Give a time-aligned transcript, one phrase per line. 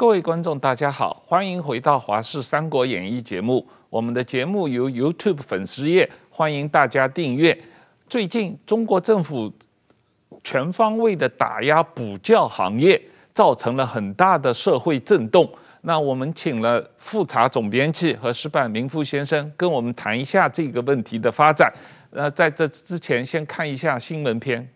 [0.00, 3.68] 各位观众，大家好，欢迎回到《华视三国演义》节目。
[3.90, 7.54] 我们的节目由 YouTube 粉丝页，欢迎大家订阅。
[8.08, 9.52] 最近，中国政府
[10.42, 12.98] 全方位的打压补教行业，
[13.34, 15.46] 造成了很大的社会震动。
[15.82, 21.70] 那我们请了复查总编辑和石板明夫先生跟我们谈一下这个问题的发展。
[22.10, 24.66] 呃，在这之前，先看一下新闻片。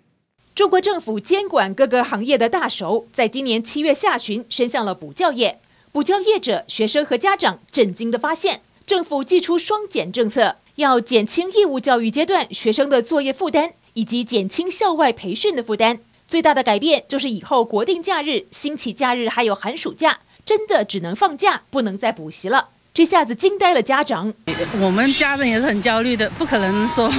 [0.55, 5.59] 中国政府监管各个行业的大手，在今年七月下旬伸向了补教业。
[5.91, 15.99] 补教业者、学生和家长震惊地发现，政府祭出双减政策，要减轻义务教育阶段学生的作业负担，以及减轻校外培训的负担。
[16.29, 22.69] 最大的改变就是以后国定假日、星期假日还有寒暑假，真的只能放假，不能再补习了。
[22.93, 24.33] 这下子惊呆了家长。
[24.81, 27.13] 我们家人也是很焦虑的，不可能说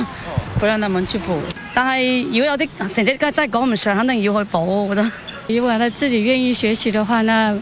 [0.66, 1.40] 不让他们去补。
[1.76, 4.88] 但系如果有啲成绩真系赶唔上，肯定要去补。
[4.88, 5.12] 我觉得，
[5.48, 7.56] 如果他自己愿意学习的话，那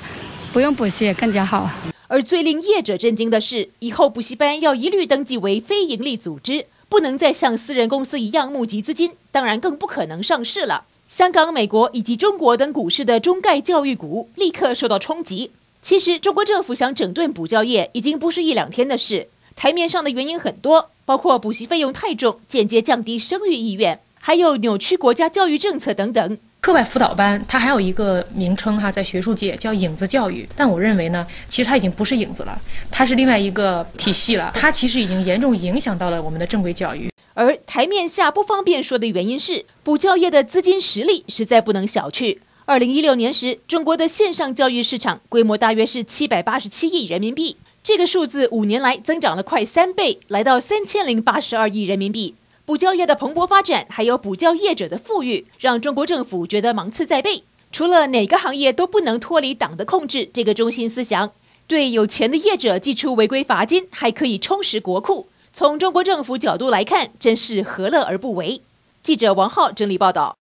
[0.53, 1.69] 不用补习也更加好。
[2.07, 10.85] 而最令业者震惊的是，以后补习班要一律登记为非营利组织，不能再像私人公司一样募集资金，当然更不可能上市了。
[11.09, 15.51] 香港、美国以及中国等股市的中概教育股立刻受到冲击。
[15.81, 20.89] 其实，中国政府想整顿补教业已经不是一两天的事，台面上的原因很多。
[21.05, 26.37] 包括补习费用太重，间接降低生育意愿，还有扭曲国家教育政策等等。
[26.61, 32.57] 课外辅导班它还有一个名称哈，在学术界叫影子教育，但我认为呢，其实它已经不是影子了，
[32.89, 34.49] 它是另外一个体系了。
[34.55, 37.11] 它其实已经严重影响到了我们的正规教育。
[37.33, 42.37] 而台面下不方便说的原因是，补教业的资金实力实在不能小觑。
[42.63, 47.57] 二零一六年时，中国的线上教育市场规模大约是七百八十七亿人民币。
[47.83, 52.33] 这个数字五年来增长了快三倍，来到三千零八十二亿人民币。
[52.63, 57.43] 补教业的蓬勃发展，还有补教业者的富裕，让中国政府觉得芒刺在背。
[57.73, 61.31] 除了哪个行业都不能脱离党的控制这个中心思想，
[61.67, 65.27] 对有钱的业者寄出违规罚金，还可以充实国库。
[65.51, 68.61] 从中国政府角度来看，真是何乐而不为？
[69.01, 70.37] 记者王浩整理报道。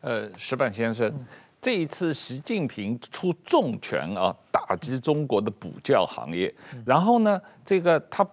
[0.00, 1.12] 呃，石板先生。
[1.60, 6.54] 这一次，习近平出重拳啊，打击中国的补教行业。
[6.86, 8.26] 然后呢，这个他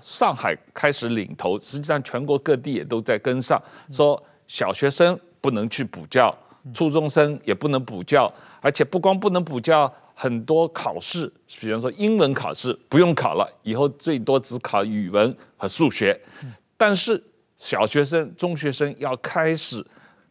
[0.00, 3.60] 上海开始领头，实际上全国各地也都在跟上，
[3.90, 6.32] 说小学生不能去补教，
[6.72, 16.18] 初中生也不能补教，而且不光不能补教，很多考试，比方说英文考试不用考了，以后最多只考语文和数学。
[16.76, 17.20] 但是
[17.58, 19.84] 小学生、中学生要开始。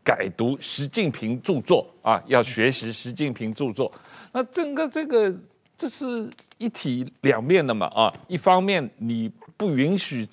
[0.10, 3.92] 改读习近平著作啊，要学习习近平著作。
[4.32, 5.32] 那整个这个
[5.78, 6.28] 这是
[6.58, 10.28] 一体两面的嘛啊，一方面你不允许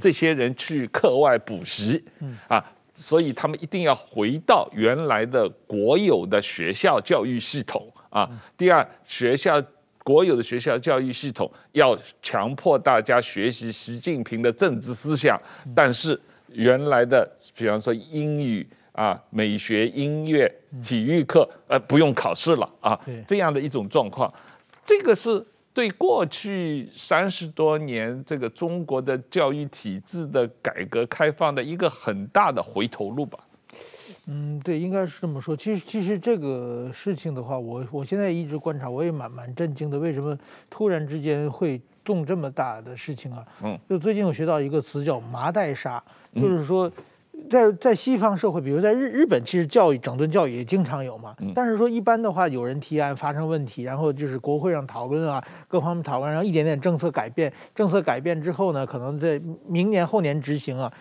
[0.00, 2.02] 这些人去课外补习
[2.48, 2.64] 啊，
[2.94, 8.26] 所以他们一定要回到原来的国有的学校教育系统啊。
[8.56, 9.62] 第二，学校
[10.02, 15.38] 国有的学校教育系统要强迫大家学习习近平的政治思想，
[15.74, 16.18] 但是
[16.48, 18.66] 原来的比方说英语。
[18.96, 20.50] 啊，美学、音乐、
[20.82, 24.32] 体育课，呃，不用考试了啊，这样的一种状况，
[24.86, 33.38] 这个是对过去三十多年这个中国的教育体制的改革开放的一个很大的回头路吧？
[34.28, 35.54] 嗯，对，应该是这么说。
[35.54, 39.98] 其实，其实这个事情的话，我我现在一直观察，我也蛮蛮震惊的。
[39.98, 40.36] 为什么
[40.70, 43.44] 突然之间会动这么大的事情啊？
[43.62, 46.02] 嗯，就最近我学到一个词叫“麻袋杀”，
[46.34, 46.90] 就是说。
[47.48, 51.34] 在在西方社会，比如在日日本，其实教育整顿教育也经常有嘛。
[51.54, 60.92] 但是说一般的话，有人提案发生问题，然后就是国会上讨论啊，各方面讨论，然后一点点政策改变，政策改变之后呢，可能在明年后年执行啊，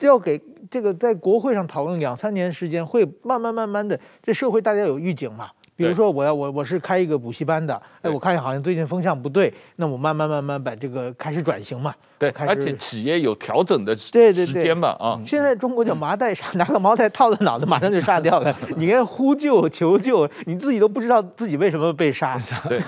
[0.00, 5.50] 要给这个在国会上讨论两三年时间，会慢慢慢慢的，这社会大家有预警嘛。
[5.82, 11.92] 比如说，我要我我是开一个补习班的，哎，我看好像最近风向不对，那我慢慢慢慢把这个开始转型嘛。
[12.18, 14.12] 对，而且企业有调整的时
[14.46, 15.20] 间嘛啊。
[15.26, 18.56] 现在中国叫麻袋杀，拿个毛袋套在脑袋，马上就杀掉了。
[18.76, 22.40] 你看呼救求救，你自己都不知道自己为什么被杀。
[22.68, 22.80] 对，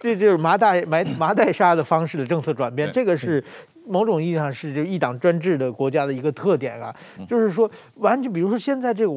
[0.00, 3.42] 这就是麻袋埋麻袋杀的方式的政策转变，这个是。
[3.86, 6.94] 某种意义上是就一党专制的国家的一个特点啊，
[7.28, 9.12] 就是说完全，比如说现在这个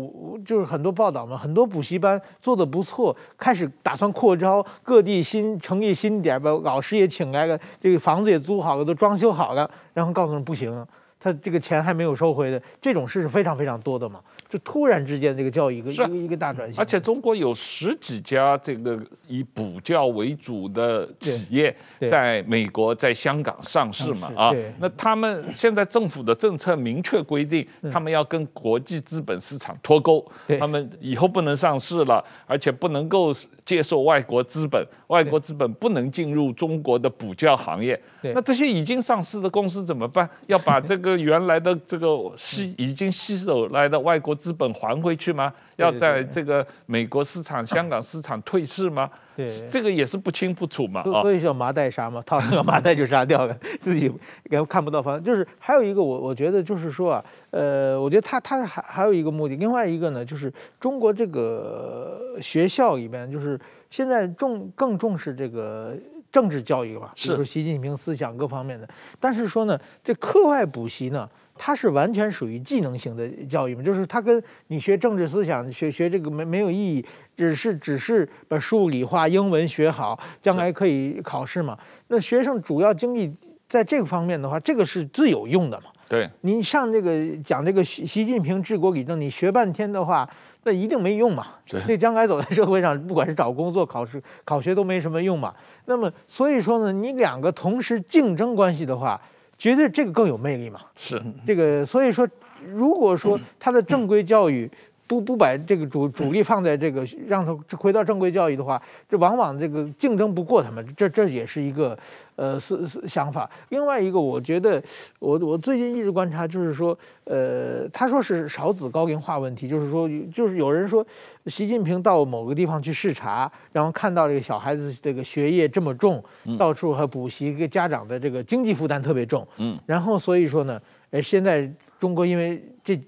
[0.46, 10.86] 就是很多报道嘛，很多补习班做的不错，开始打算扩招，各地新成立新点，把老师也请来了，这个房子也租好了，都装修好了，然后告诉人不行。
[11.26, 14.20] 他这个钱还没有收回的，这种事是非常非常多的嘛。
[14.48, 21.76] 就突然之间这个教育一个一个一个大转型，而且中国有十几家这个以补教为主的企业
[22.12, 30.24] 在美国、在香港上市嘛啊，那他们现在政府的政策明确规定，他们要跟国际资本市场脱钩，
[30.60, 33.34] 他们以后不能上市了，而且不能够
[33.66, 38.00] 接受外国资本，外国资本不能进入中国的补教行业。
[38.22, 40.30] 那这些已经上市的公司怎么办？
[40.46, 42.08] 要把这个原来的这个
[42.38, 45.54] 吸已经吸收来的外国资本还回去吗？
[45.78, 49.10] 要在这个美国市场、香港市场退市吗？
[49.36, 51.04] 对，这个也是不清不楚嘛。
[51.04, 54.12] 所以叫麻袋杀嘛，套上个麻袋就杀掉了， 自己
[54.50, 55.24] 也看不到方向。
[55.24, 63.60] 就是还有一个，我我觉得就是说啊，呃，我觉得他他还还有一个目的，另外一个呢，就是中国这个学校里边，就是
[63.90, 65.96] 现在重更重视这个。
[66.36, 68.86] 政治教育嘛，比如说习近平思想各方面的。
[69.22, 77.06] 但是说呢，这课外补习呢，它是完全属于技能型的教育嘛，就是它跟你学政治思想、学学这个没没有意义，
[77.38, 81.78] 只是只是把数理化、英文学好，将来可以考试嘛。
[82.10, 83.34] 那学生主要精力
[83.70, 85.86] 在这个方面的话，这个是最有用的嘛。
[86.10, 90.30] 对，你上这个讲这个习习近平治国理政，你学半天的话。
[90.66, 91.48] 那一定没用嘛？
[91.66, 95.54] 对，将来走在社会上，不管是找工作、考试、考学都没什么用嘛。
[95.86, 99.22] 那么，所以说呢，你两个同时竞争关系的话，
[99.58, 100.82] 绝对这个更有魅力嘛。
[100.96, 102.28] 是这个，所以说，
[102.66, 104.70] 如果说他的正规教育。
[105.08, 111.98] 不不把这个主主力放在这个让他回到正规教育的话，这往往这个竞争不过他们，这这也是一个
[112.36, 113.50] 呃是是想法。
[113.70, 114.82] 另外一个，我觉得
[115.20, 121.06] 我我最近一直观察，就是说，呃，他说是少子高龄化问题，就是说就是有人说，
[121.46, 126.24] 习近平到某个地方去视察，然后看到这个小孩子这个学业这么重，
[126.58, 130.82] 到处还补习，给家长的这个经济负担特别重，嗯，然后所以说呢，
[131.12, 133.00] 呃，现在中国因为这。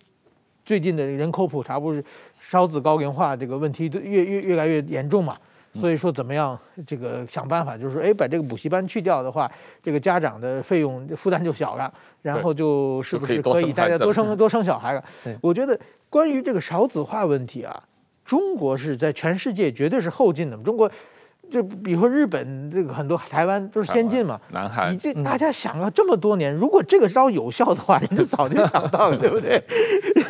[0.68, 2.04] 最近的人口普查不是
[2.42, 5.38] 少子高龄化这个问题都越越越来越严重嘛？
[5.80, 9.50] 所以说怎么样这个想办法，就是说，哎，把这个补习班去掉的话，
[9.82, 15.02] 这个家长的费用负担就小了，然后就是不是可以大家多生 多生小孩了？
[15.40, 15.80] 我觉得
[16.10, 17.84] 关于这个少子化问题啊，
[18.26, 20.92] 中国是在全世界绝对是后进的，中国。
[21.50, 29.64] 就比如说日本这个很多台湾都是先进嘛，南海，你这大家想了这么多年，如果这个招有效的话，人家早就想到了， 对不对？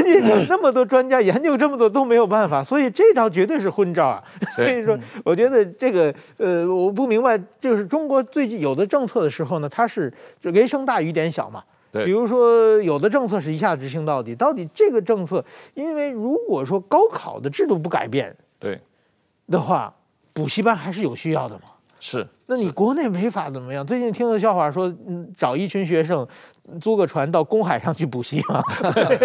[0.06, 4.24] 人家那么多专家研究这么多都没有办法，所以这招绝对是昏招啊！
[4.56, 11.64] 所以说，我觉得这个呃，我不明白，就是中国最近有的政策的时候呢，它是就雷声大雨点小嘛。
[11.92, 15.44] 对，比如说有的政策是一下执行到底，到底这个政策，
[15.74, 18.80] 因为如果说高考的制度不改变，对
[19.50, 19.92] 的话。
[20.38, 21.62] 补习班还是有需要的嘛？
[22.00, 23.84] 是，那你国内没法怎么样？
[23.84, 26.25] 最近听个笑话说，嗯，找一群学生
[26.80, 28.62] 租个船到公海上去补习嘛，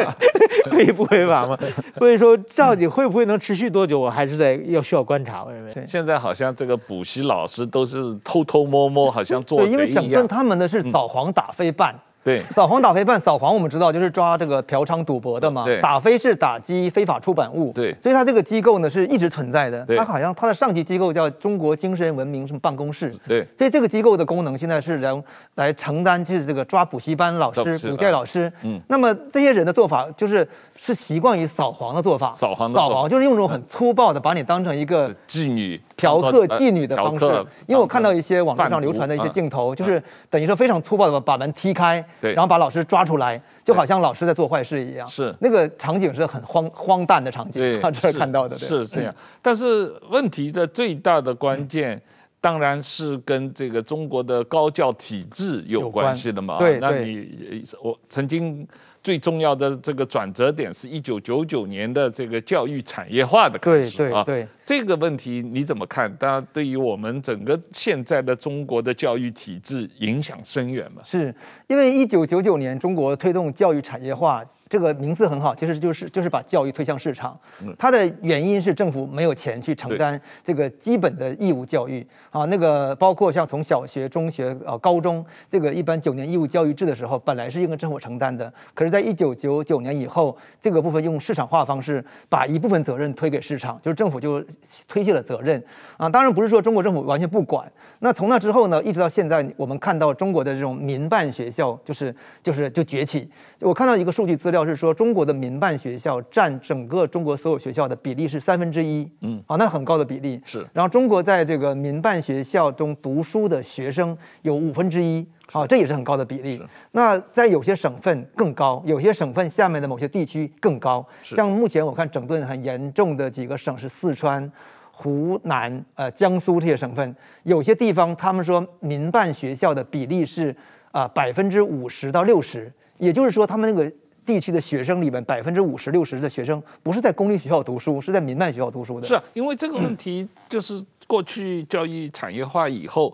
[0.71, 1.59] 可以不违法吗？
[1.99, 5.45] 所以说，到底会不会能持续多久，我还是在要需要观察。
[5.45, 9.79] 我认为，现在好像这个补习老师都是偷偷摸摸，好像做贼一样。
[9.79, 11.95] 对，因为整顿他们的是扫黄打非办。
[12.25, 15.65] 对，扫黄打非办，扫黄我们知道就是抓这个嫖娼赌博的嘛。
[15.65, 17.73] 对，打非是打击非法出版物。
[17.73, 19.85] 对，所以它这个机构呢是一直存在的。
[19.85, 23.13] 对，它好像它的上级机构叫中国精神文明什么办公室。
[23.27, 25.23] 对，所以这个机构的功能现在是来
[25.57, 28.53] 来承担就是这个抓补习班老师、补教老师。
[28.63, 32.31] 嗯，那么这些人的做法就是是习惯于扫黄的做法。
[32.31, 37.25] 扫黄，扫黄就是用这种很粗暴的把你当成一个妓女、嫖客、妓女的方式。
[37.67, 42.83] 因为我看到一些网络上流传的一些镜头，就是等于说非常粗暴的把门踢开，对，然后把老师。
[42.93, 45.07] 抓出来，就好像老师在做坏事一样。
[45.07, 48.59] 是那个场景是很荒荒诞的场景，对， 这是看到的。
[48.59, 51.99] 是这样，但是问题的最大的关键，
[52.41, 56.59] 当然是跟这个中国的高教体制有关系的嘛。
[56.59, 58.67] 对，那你我曾经。
[59.03, 66.15] 最重要的这个转折点是一九九九年的这个教育产业化的开始啊，对，这个问题你怎么看？
[66.17, 71.03] 当然，对于我们整个现在的中国的教育体制影响深远嘛？
[71.05, 71.35] 是
[71.67, 74.45] 因为一九九九年中国推动教育产业化。
[74.73, 77.39] 这个名字很好，其实就是就是把教育推向市场。
[77.79, 88.51] 它的原因是政府没有钱去承担这个基本的义务教育啊，那个包括像从小学、中学、呃高中这个一般九年义务教育制的时候，本来是应该政府承担的。
[88.73, 94.43] 可是，在一九九九年以后，这个部分用市场化方式把一部分责任推给市场，就是政府就
[94.89, 95.63] 推卸了责任
[95.99, 96.09] 啊。
[96.09, 97.71] 当然不是说中国政府完全不管。
[97.99, 103.29] 那从那之后呢，一直到现在，我们看到中国的这种民办学校就是就是就崛起。
[103.61, 104.62] 我看到一个数据资料。
[104.65, 110.67] 料是说，中国的民办学校占整个中国所有学校的比例是三分之一，嗯，啊，那很高的比例是。
[110.73, 116.63] 然后中国在这个民办学校中读书的学生有五分之一，啊，这也是很高的比例。
[116.93, 121.07] 那在有些省份更高，有些省份下面的某些地区更高。
[121.23, 124.51] 像目前我看整顿很严重的几个省是四川、
[124.91, 130.55] 湖南、呃江苏这些省份，有些地方他们说民办学校的比例是
[130.91, 132.73] 啊百分之五十到六十。
[132.99, 133.91] 也就是说，他们那个
[134.25, 139.07] 地区的学生里面，百分之五十六十的学生不是在公立学校读书，是在民办学校读书的。
[139.07, 143.13] 是啊，因为这个问题就是过去教育产业化以后，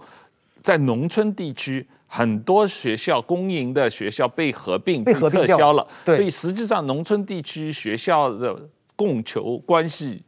[0.62, 10.22] 在农村地区很多学校公营的学校被合并、被撤销了，对，所以实际上农村地区学校的供求关系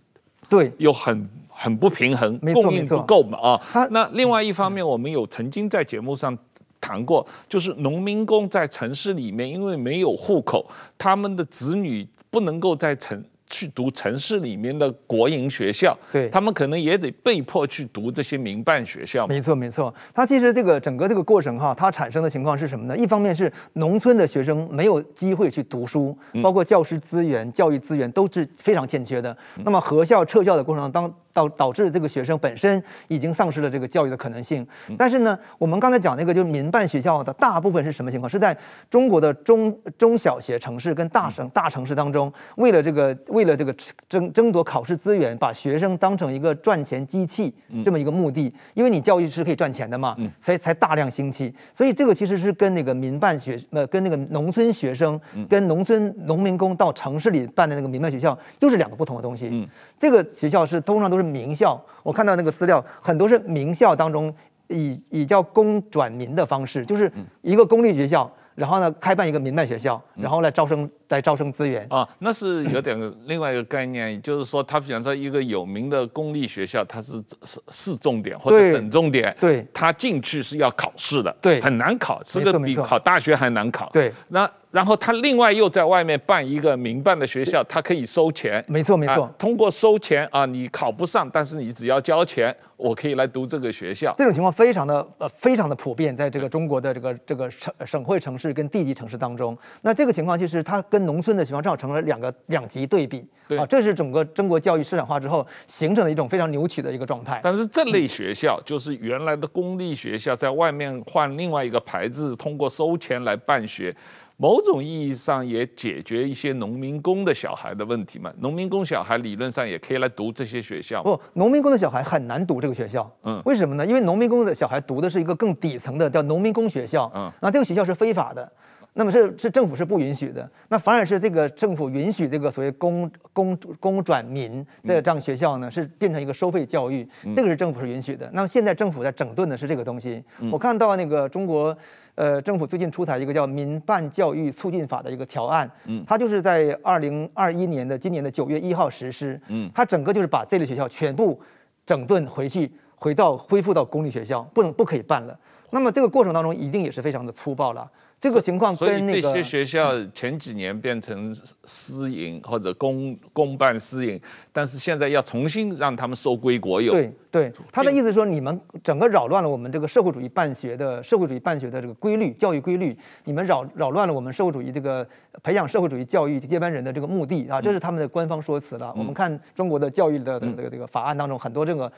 [0.49, 3.88] 对又很很不平衡，供应不够嘛啊。
[3.90, 6.37] 那另外一方面，我们有曾经在节目上。
[6.80, 19.26] 谈过，就是农民工在城市里面，因为没有户口，他们的子女不能够在城去读城市里面的国营学校，对，他们可能也得被迫去读这些民办学校。
[19.26, 19.92] 没错，没错。
[20.14, 22.96] 它其实这个整个这个过程哈，它产生的情况是什么呢？
[22.96, 29.37] 一方面是农村的学生没有机会去读书，包括教师资源、教育资源都是非常欠缺的。
[29.64, 31.12] 那么合校撤校的过程当。
[31.49, 34.66] 导导致这个学生本身已经丧失了这个教育的可能性。
[34.99, 38.28] 但是呢，我们刚才讲那个就是民办学校的大部分是什么情况？
[38.28, 38.56] 是在
[38.90, 43.75] 中国的中中小学城市跟大省大城市当中，为了这个为了这个
[44.09, 47.54] 争争夺考试资源，把学生当成一个赚钱机器
[47.85, 48.52] 这么一个目的。
[48.75, 51.54] 因为你教育是可以赚钱的嘛，才才大量兴起。
[51.73, 55.18] 所以这个其实是跟那个民办学呃跟那个农村学生
[55.49, 59.66] 跟农村农民工到城市里办的那个民办学校又是两个不同的东西。
[59.99, 61.29] 这个学校是通常都是。
[61.30, 64.34] 名校，我看到那个资料，很多是名校当中
[64.68, 67.10] 以以叫公转民的方式，就是
[67.42, 70.90] 一个公立学校，然后呢开办一个民办学校，然后来招生。
[71.10, 71.84] 在招生资源。
[71.90, 72.96] 啊，那是有点
[73.26, 84.12] 另外一个概念，嗯、就是说，他比方说一个有名的公立学校，它是市市重点或者省重点，对，他进去是要考试的，对，很难考，这个比考大学还难考，对。
[84.28, 94.14] 那然后他另外又在外面办一个民办的学校，他可以收钱，没错没错、啊，通过收钱啊，你考不上，但是你只要交钱，我可以来读这个学校。
[94.16, 103.58] 这种情况非常的呃非常的普遍，在这个中国的这个这个省省会城市跟地级城市当中，那这个情况其实它跟农村的情况正好成了两个两极对比，对。
[103.58, 107.40] 啊，这是整个中国教育市场化之后形成的一种非常扭曲的一个状态。
[107.42, 113.94] 但是这类学校就是原来的公立学校，在外面换另外一个牌子，通过收钱来办学，
[114.40, 118.32] 某种意义上也解决一些农民工的小孩的问题嘛。
[118.38, 121.02] 农民工小孩理论上也可以来读这些学校。
[121.02, 123.11] 不，农民工的小孩很难读这个学校。
[123.23, 123.85] 嗯，为什么呢？
[123.85, 127.12] 因为农民工的小孩读的是一个更底层的叫农民工学校。
[127.14, 128.50] 嗯，那这个学校是非法的。
[128.94, 138.28] 那么是是政府是不允许的，那反而是这个政府允许这个所谓公公公转民的这样学校呢，是变成一个收费教育，这个是政府是允许的。
[138.32, 140.23] 那么现在政府在整顿的是这个东西。
[140.50, 141.75] 我看到那个中国
[142.20, 151.40] 呃政府最近出台一个叫《民办教育促进法》的一个条案，嗯它就是在二零二一年的今年的九月一号实施，嗯它整个就是把这类学校全部
[151.86, 155.34] 整顿回去，回到恢复到公立学校，不能不可以办了。
[155.70, 157.90] 那么这个过程当中一定也是非常的粗暴了。
[158.20, 161.34] 这个情况跟那个，所以这些学校前几年变成
[161.64, 164.20] 私营或者公公办私营，
[164.52, 166.92] 但是现在要重新让他们收归国有。
[166.92, 175.06] 对对，他的意思说，你们整个扰乱了我们这个社会主义办学的社会主义办学的这个规律，教育规律，你们扰扰乱了我们社会主义这个
[175.42, 178.92] 培养社会主义教育接班人的这个目的啊，这是他们的官方说辞了。
[178.98, 181.90] 我们看中国的教育的这个这个法案当中，很多这个。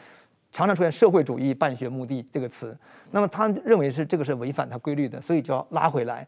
[0.52, 2.76] 常常出现“社会主义办学目的”这个词，
[3.10, 6.26] 那么他认为是这个是违反他规律的，所以就要拉回来。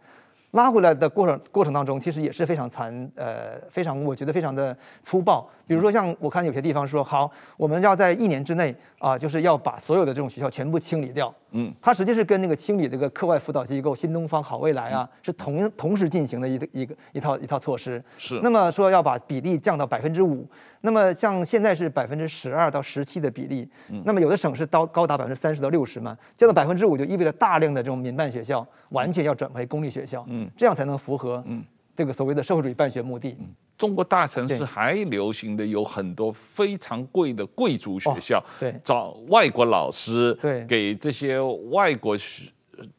[0.52, 5.50] 拉回来的过程过程当中，其实也是非常残，呃，非常我觉得非常的粗暴。
[5.66, 11.35] 比如说像我看有些地方说，好，我们要在一年之内啊、呃，就是要把所有的这种学校全部清理掉。
[11.52, 18.02] 嗯，它实际是跟那个清理这个课外辅导机构新东方、好未来啊，是同同时进行的一个一个一套一套措施。
[18.18, 18.40] 是。
[18.42, 20.47] 那么说要把比例降到百分之五，
[20.80, 23.68] 那么像现在是百分之十二到十七的比例，
[24.04, 30.25] 那么有的省是到高达百分之三十到六十嘛，降到百分之五就意味着大量的这种民办学校完全要转回公立学校。
[30.28, 30.50] 嗯。
[30.56, 31.64] 这样才能符合嗯
[31.97, 33.37] 这个所谓的社会主义办学目的。
[33.76, 41.40] 中国大城市还流行的有很多非常贵的贵族学校，对，找外国老师，对，给这些
[41.71, 42.45] 外国学，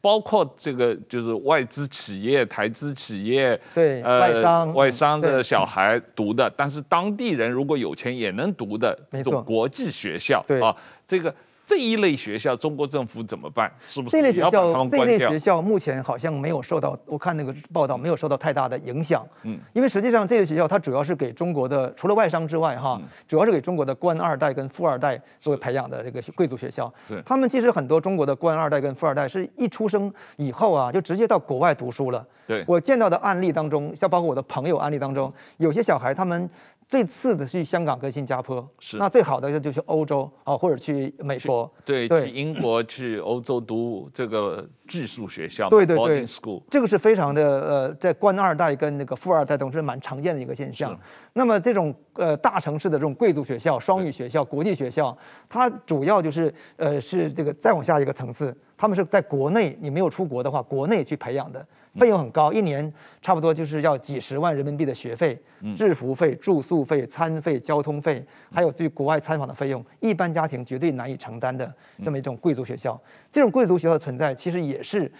[0.00, 10.60] 包括这个就是外资企业、台资企业，对，外商外商的小孩读的，但是当地人如果有钱也能读的这种国际学校，对。
[10.60, 10.74] 啊，
[11.06, 11.34] 这个。
[11.66, 13.70] 这一类学校，中国政府怎么办？
[13.80, 14.50] 是不是这类学校？
[14.88, 19.26] 这类学校目前好像没有受到，我看那个报道没有受到太大的影响。
[19.42, 26.92] 嗯，因为实际上这类学校它主要是给中国的，除了外商之外，哈，主要是给中国的官二代跟富二代作为培养的这个贵族学校。
[27.08, 32.24] 对，他们其实很多中国的官二代跟富二代是一出生以后啊，就直接到国外读书了。
[32.46, 36.48] 对，我见到的案例当中，像包括我的朋友案例当中，有些小孩他们。
[36.88, 38.96] 最次的是去香港跟新加坡，是。
[38.96, 50.96] 那最好的就去欧洲啊，或者去美国，对，对，去英国、去欧洲读这个寄宿学校，对对对，school，这个是非常的呃，在官二代跟那个富二代中是蛮常见的一个现象。
[51.32, 55.16] 那么这种呃大城市的这种贵族学校、双语学校、国际学校，
[55.48, 61.64] 它主要就是呃是这个再往下一个层次，他们是在国内，你没有出国的话，国内去培养的。
[61.98, 62.92] 费用很高，一年
[63.22, 65.38] 差不多就是要几十万人民币的学费、
[65.74, 71.72] 制服费、住宿费、餐费、交通费，还有对国外参访的费用，一般家庭绝对难以承担的
[72.04, 73.00] 这么一种贵族学校。
[73.32, 75.10] 这种贵族学校的存在，其实也是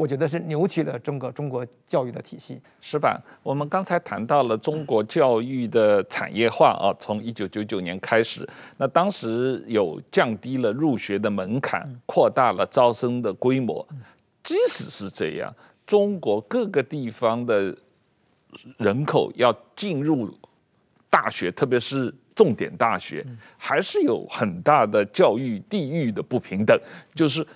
[0.00, 2.58] 我觉得是扭曲了整个中国教育的体系。
[2.80, 13.86] 石板，我们刚才谈到了中国教育的产业化啊，从一九九九年开始，那当时有降低了入学的门槛，扩大了招生的规模。
[14.42, 15.54] 即使是这样。
[15.86, 17.76] 中国各个地方的
[18.78, 20.32] 人口要进入
[21.10, 23.22] 大学，特别是重点大学，
[23.58, 26.80] 还是有很大的教育地域的不平等。
[27.14, 27.46] 就是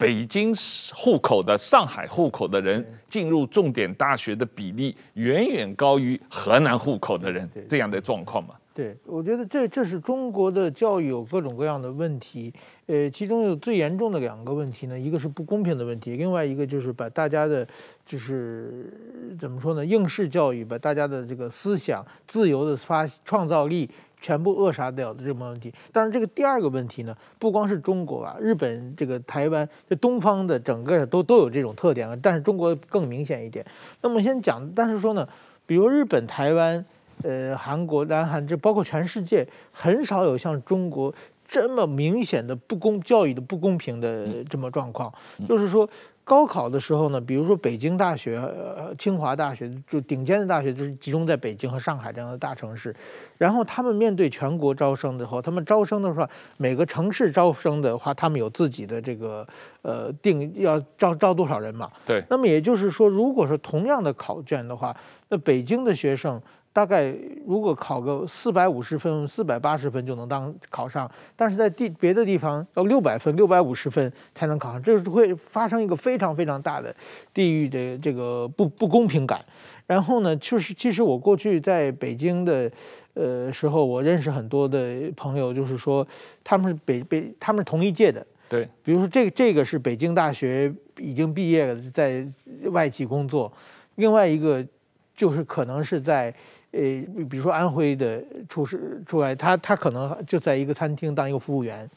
[0.00, 0.50] 北京
[0.94, 8.54] 户口的、上海户口的人进入重点大学的比例，远远高于河南户口的人这样的状况嘛。
[8.72, 12.50] 对，我觉得这这是中国的教育有各种各样的问题，
[12.86, 17.66] 呃，其中有最严重的两个问题呢，一个是不公平的问题，另外一个就是把大家的，
[18.06, 18.90] 就是
[19.38, 25.72] 怎么说呢，应试教育把大家的这个思想自由的发创造力全部扼杀掉的这么问题。
[25.92, 33.64] 但是这个第二个问题呢，不光是中国啊，日本、这个台湾，这东方的整个都都有这种特点啊，但是中国更明显一点。
[34.02, 35.28] 那么先讲，但是说呢，
[35.66, 36.84] 比如日本、台湾。
[37.22, 41.14] 呃，韩国、南韩，这包括全世界，很少有像中国
[41.46, 45.12] 这么明显的不公教育的不公平的这么状况。
[45.46, 45.86] 就是说，
[46.30, 52.94] 高考的时候呢，比如说北京大学、呃，清华大学，就顶尖的大学，就是集中在北京和上海这样的大城市。
[53.36, 59.44] 然后他们面对全国招生的时候，他们招生的时候，每个城市招生的话，他们有自己的这个
[59.82, 61.90] 呃定要招招多少人嘛？
[62.06, 62.22] 对。
[62.30, 64.96] 那么也就是说，如果说同样的考卷的话，
[65.30, 66.40] 那北京的学生。
[66.80, 67.14] 大概
[67.46, 76.94] 如果考个四百五十分、四百八十分就能当考上，但是在地别的地方要六百分、六百五十分才能考上，这是会发生一个非常非常大的
[77.34, 79.44] 地域的这个不不公平感。
[79.86, 82.72] 然后呢，就是其实我过去在北京的
[83.12, 86.06] 呃时候，我认识很多的朋友，就是说
[86.42, 92.26] 他们是北北他们是同一届的，对，比如说这个这个是北京大学已经毕业了，在
[92.70, 93.52] 外企工作，
[93.96, 94.66] 另外一个
[95.14, 96.34] 就是可能是在。
[96.72, 96.80] 呃，
[97.28, 101.88] 比如说安徽的出师出来，他他可能就在一个餐厅当一个服务员，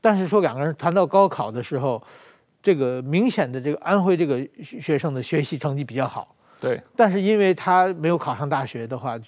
[0.00, 2.02] 但是说两个人谈到高考的时候，
[2.62, 9.18] 这个明显的这个安徽这个学生的学习成绩比较好，对，但是因为他没有考上大学的话。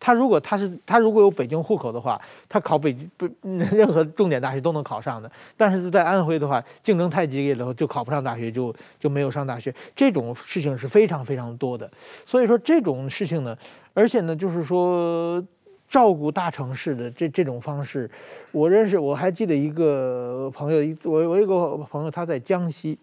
[0.00, 2.18] 他如果他是他如果有北京户口的话，
[2.48, 5.30] 他考北京不任何重点大学都能考上的。
[5.58, 9.74] 但是在安徽的话，竞争太激烈了，就考不上大学，就就没有上大学。
[9.94, 11.90] 这种事情是非常非常多的。
[12.24, 13.54] 所以说这种事情呢，
[13.94, 15.42] 而且呢，就是说
[15.88, 18.10] 照顾大城市的这这种方式，
[18.50, 22.98] 我认识我还记得一个朋友，我我有一个朋友他在江西，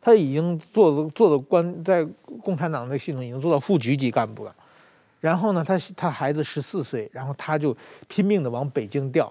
[0.00, 2.06] 他已经做做的官在
[2.42, 4.54] 共产党的系统已经做到副局级干部了。
[5.20, 7.76] 然后呢，他他孩子十四岁，然后他就
[8.08, 9.30] 拼命的往北京调，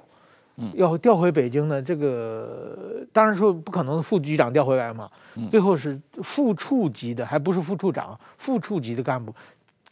[0.58, 5.10] 嗯，要调回北京呢，这个当然说不可能副局长调回来嘛，
[5.50, 9.34] 最后是副处级的，还不是副处长，副处级的干部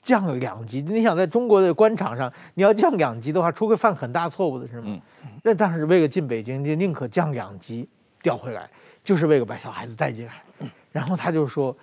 [0.08, 0.82] 降了两级。
[0.82, 4.98] 你想在中国的官场上，你要降两级的话，除非犯很大错误的是吗？
[5.44, 7.86] 那当时为了进北京，就宁可降两级
[8.22, 8.70] 调回来，
[9.04, 10.34] 就是为了把小孩子带进来。
[10.94, 11.76] 然后他就说。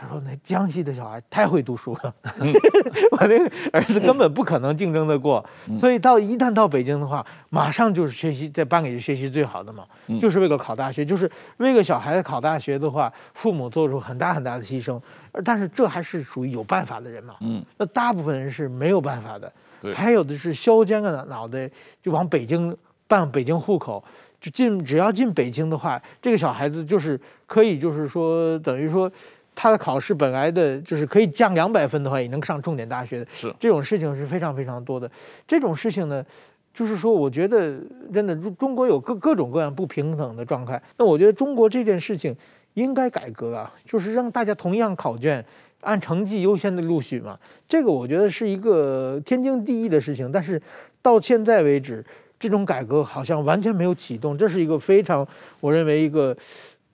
[0.00, 2.52] 他说：“那江西的小孩太会读书了，嗯、
[3.10, 15.00] 我那个儿子根本不可能竞争得过，嗯、所以到一旦到北京的话，马上就是学习在班里是学习最好的嘛，嗯、就是为了考大学，就是为了小孩子考大学的话，父母做出很大很大的牺牲，
[15.44, 19.92] 但是这还是属于有办法的人嘛，嗯，那大部分人是没有办法的，对。
[19.92, 21.68] 还有的是削尖了脑袋
[22.00, 22.76] 就往北京
[23.08, 24.04] 办北京户口，
[24.40, 29.10] 就进只要进北京的话，这个小孩子就是可以就是说等于说。”
[29.60, 33.26] 他的考试本来的就是可以降两百分的话，也能上重点大学的。
[33.34, 35.10] 是这种事情是非常非常多的。
[35.48, 36.24] 这种事情呢，
[36.72, 37.74] 就是说，我觉得
[38.14, 40.80] 真的中中国有各各种各样不平等的状态。
[40.96, 42.32] 那我觉得中国这件事情
[42.74, 45.44] 应该改革啊，就是让大家同样考卷，
[45.80, 47.36] 按成绩优先的录取嘛。
[47.68, 50.30] 这个我觉得是一个天经地义的事情。
[50.30, 50.62] 但是
[51.02, 52.04] 到现在为止，
[52.38, 55.26] 这种改革好像完全没有启动，这是一个非常
[55.58, 56.36] 我认为一个。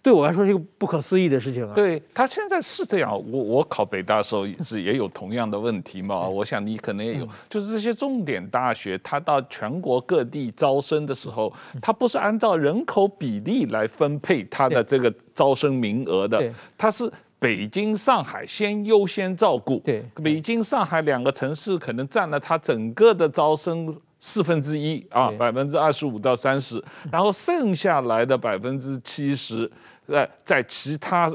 [0.04, 1.72] 对我来说是一个不可思议的事情啊！
[1.74, 6.28] 对，他现在是这样，我我考北大的时候也是也有同样的问题嘛。
[6.28, 19.78] 我想你可能也有，就是这些重点大学，它到全国各地招生的时候，它不是按照人口比例来分配它的这个招生名额的，它是北京、上海先优先照顾。
[19.78, 23.96] 对，北京、上海两个城市可能占了它整个的招生。
[24.20, 29.70] 四分之一啊，百分之二十五到三十，然后剩下来的百分之七十，
[30.06, 31.30] 在在其他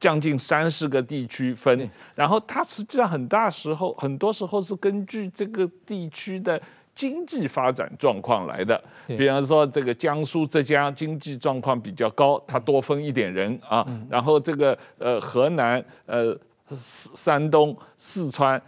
[0.00, 6.60] 将近三十个地区分，然后它实际上很大时候，很多时候是根据这个地区的
[6.94, 8.82] 经济发展状况来的。
[9.06, 13.86] 比方说，这个江苏、浙江经济状况比较高，它多分一点人啊。
[14.10, 16.36] 然后这个呃河南、呃
[16.74, 18.60] 山东、四川、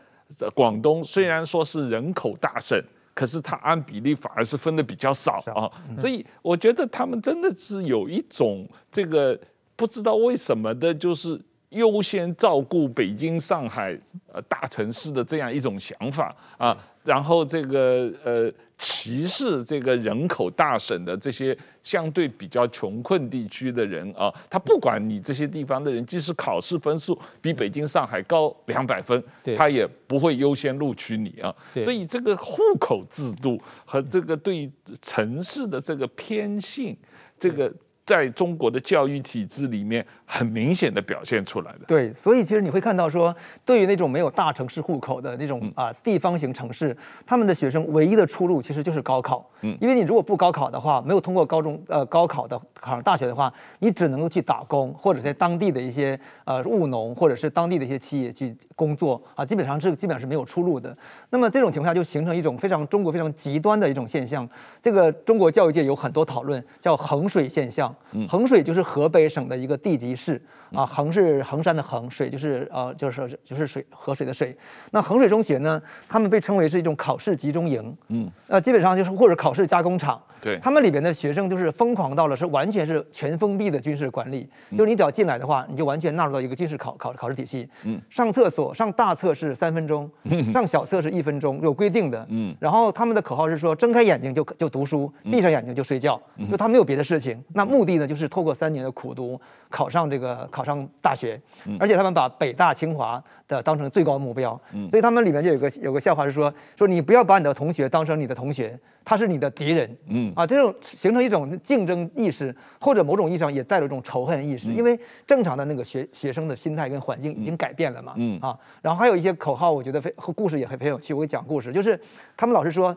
[0.54, 2.82] 广东虽然说是人口大省。
[3.16, 5.64] 可是他按比例反而是分的比较少啊，
[5.98, 9.40] 所以我觉得他们真的是有一种这个
[9.74, 13.98] 不知道为什么的，就是优先照顾北京、上海
[14.30, 18.52] 呃大城市的这样一种想法啊，然后这个呃。
[18.78, 29.24] 歧视这个人口大省的这些相对比较穷困地区的人啊，他不管你这些地方的人，即使考试分数比北京、上海高两百分，
[29.56, 31.50] 他也不会优先录取你啊。
[31.82, 36.94] 所以这个户口制度和这个对城市的这个偏性，
[37.40, 37.72] 这个。
[38.06, 41.80] 在中国的教育体制里面，很明显的表现出来的。
[41.88, 49.50] 对，所以其实你会看到说，对于那种没有大城市户口的那种啊地方型城市，他们的学生唯一的出路其实就是高考。
[49.62, 60.96] 嗯，因为你如果不高考的话，没有通过高中呃高考的考上大学的话，你只能够去打工，或者在当地的一些呃务农，或者是当地的一些企业去工作啊，基本上是基本上是没有出路的。
[61.30, 64.48] 那么这种情况下就形成一种非常中国非常极端的一种现象。
[64.80, 67.92] 这个中国教育界有很多讨论，叫衡水现象。
[68.28, 70.40] 衡水就是河北省的一个地级市
[70.72, 74.56] 啊，衡是衡山的衡，水就是呃就是就是水河水的水。
[74.90, 80.20] 那衡水中学呢，他们被称为是一种考试集中营，嗯，呃，基本上就是或者考试加工厂。
[80.42, 87.68] 对，他们里边的学生就是疯狂到了，是完全是全封闭的军事管理，就是你只要进来的话，你就完全纳入到一个军事考考考试体系。
[87.84, 90.08] 嗯，上厕所上大厕是三分钟，
[90.52, 92.24] 上小厕是一分钟，有规定的。
[92.28, 97.42] 嗯，然后他们的口号是说，睁开眼睛就就读书，闭上眼睛就睡觉，就他没有别的事情。
[97.54, 101.38] 那目的呢，就是透过三年的苦读，考上这个考上大学，
[101.78, 104.58] 而且他们把北大清华的当成最高目标。
[104.72, 108.78] 嗯，所以他们里面就有个有个笑话是说，说你不要把你的同学当成你的同学。
[109.08, 110.32] 他是你的敌人，嗯。
[110.34, 118.40] 啊，这种形成一种竞争意识，或者某种意义上也带着一种仇恨意识，因为正常的那个学学生的心态跟环境已经改变了嘛，嗯。
[118.40, 122.00] 啊，然后还有一些口号，我觉得非和故事也很很有趣，我给讲故事，就是
[122.36, 122.96] 他们老师说，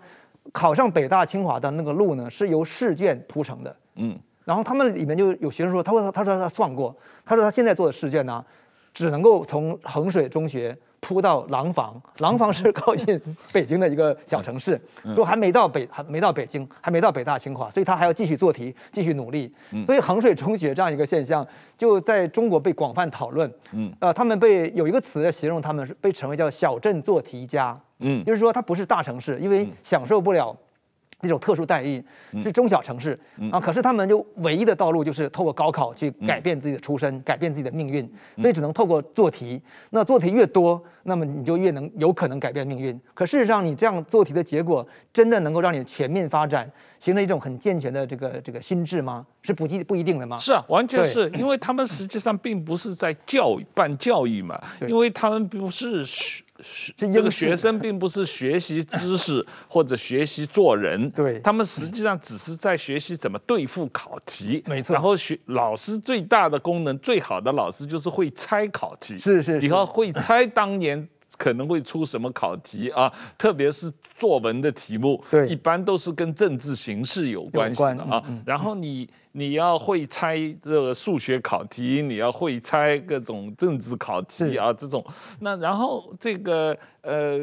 [0.51, 4.17] 考上北大清华的那个路呢是由试卷铺成的，嗯，
[4.49, 8.43] 然后他们里面就有学生说，他说他说他算过，他说他现在做的试卷呢，
[8.91, 10.75] 只能够从衡水中学。
[11.01, 13.17] 铺到廊坊，廊坊是靠近
[13.53, 14.77] 北京的一个小城市，
[15.15, 19.49] 说还没到北，还没到北京，还没到北大清华，所以他还要继续做题，继续努力。
[19.85, 23.49] 所以衡水中学这样一个现象，就在中国被广泛讨论。
[23.71, 27.79] 嗯，呃，他们被有一个词形容他们是被称为叫小镇做题家。
[27.99, 30.53] 嗯，就是说他不是大城市，因为享受不了。
[31.21, 32.03] 那种特殊待遇
[32.41, 33.19] 是中小城市
[33.51, 39.61] 啊，可是他们就唯一的道路就是透过高考去改变自己的出身，改变自己的命运，所以只能透过做题。
[39.89, 42.99] 那做题越多，那么你就越能有可能改变命运。
[43.13, 49.25] 可事实上，你这样做题的结果，真的能够让你全面发展，形成一种很健全的这个这个心智吗？
[49.41, 50.37] 是不一不一定的吗？
[50.37, 56.05] 是啊，完全是因为他们实际上并不是在教育办教育嘛，因为他们不是。
[56.97, 64.93] 这个学生并不是学习知识 或者学习做人，对，他们实际上只是在学习怎么对付考题，没错。
[64.93, 71.07] 然后学老师最大的功能，最好的老师就是会猜考题，是是，以后会猜当年
[71.39, 78.23] 可能会出什么考题啊，特别是作文的题目，对，一般都是跟政治形势有关系的啊。
[78.45, 79.09] 然后你。
[79.33, 85.05] 你要会猜这个数学考题，你要会猜各种政治考题啊，这种。
[85.39, 87.39] 那然后这个呃，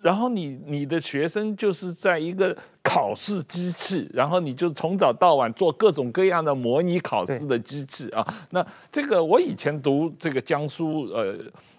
[0.00, 8.26] 然后你你的学生就是在一个考试机器，然后你就从早到晚做各种各样的模拟考试的机器啊。
[8.50, 11.36] 那这个我以前读这个江苏呃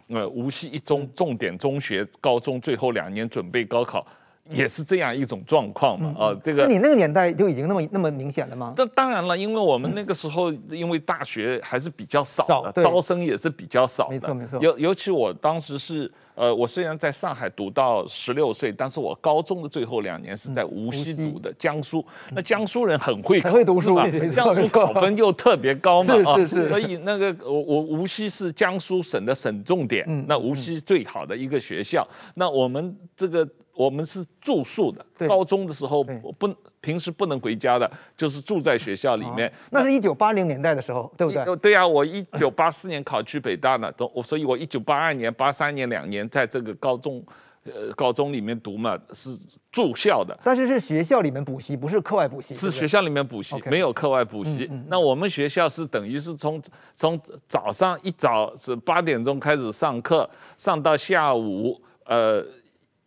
[0.09, 4.05] 呃无锡一中重点中学高中最后两年准备高考。
[4.51, 6.63] 也是这样一种状况嘛，啊，这个。
[6.63, 8.73] 那你那个年代就已经那么那么明显了吗？
[8.75, 14.13] 那当然了，因为我们那个时候因为大学还是比较少的，招生也是比较少的。
[14.15, 14.59] 没错没错。
[14.59, 22.01] 尤尤其我当时是，呃，我虽然在上海读到十六岁，但是我高中的最后两年是在无锡读的，江苏。
[22.31, 23.99] 那江苏人很会考会读书，
[24.33, 26.69] 江苏考分又特别高嘛，是是是。
[26.69, 32.07] 所以那个我我无锡是江苏省的省重点，那无锡最好的一个学校。
[32.35, 33.45] 那我们这个。
[33.79, 39.49] 我们是住宿的，高中的时候不平时不能回家的，就是住在学校里面。
[39.71, 41.55] 那是一九八零年代的时候，对不对？
[41.55, 47.23] 对呀，我一九八四年考去北大呢，都我，所以我一九八二年、八三年两年在这个高中，
[47.63, 49.33] 呃，高中里面读嘛，是
[49.71, 50.37] 住校的。
[50.43, 52.53] 但是是学校里面补习，不是课外补习。
[52.53, 54.69] 是学校里面补习，没有课外补习。
[54.87, 56.61] 那我们学校是等于是从
[56.97, 62.45] 从早上一早是八点钟开始上课，上到下午，呃。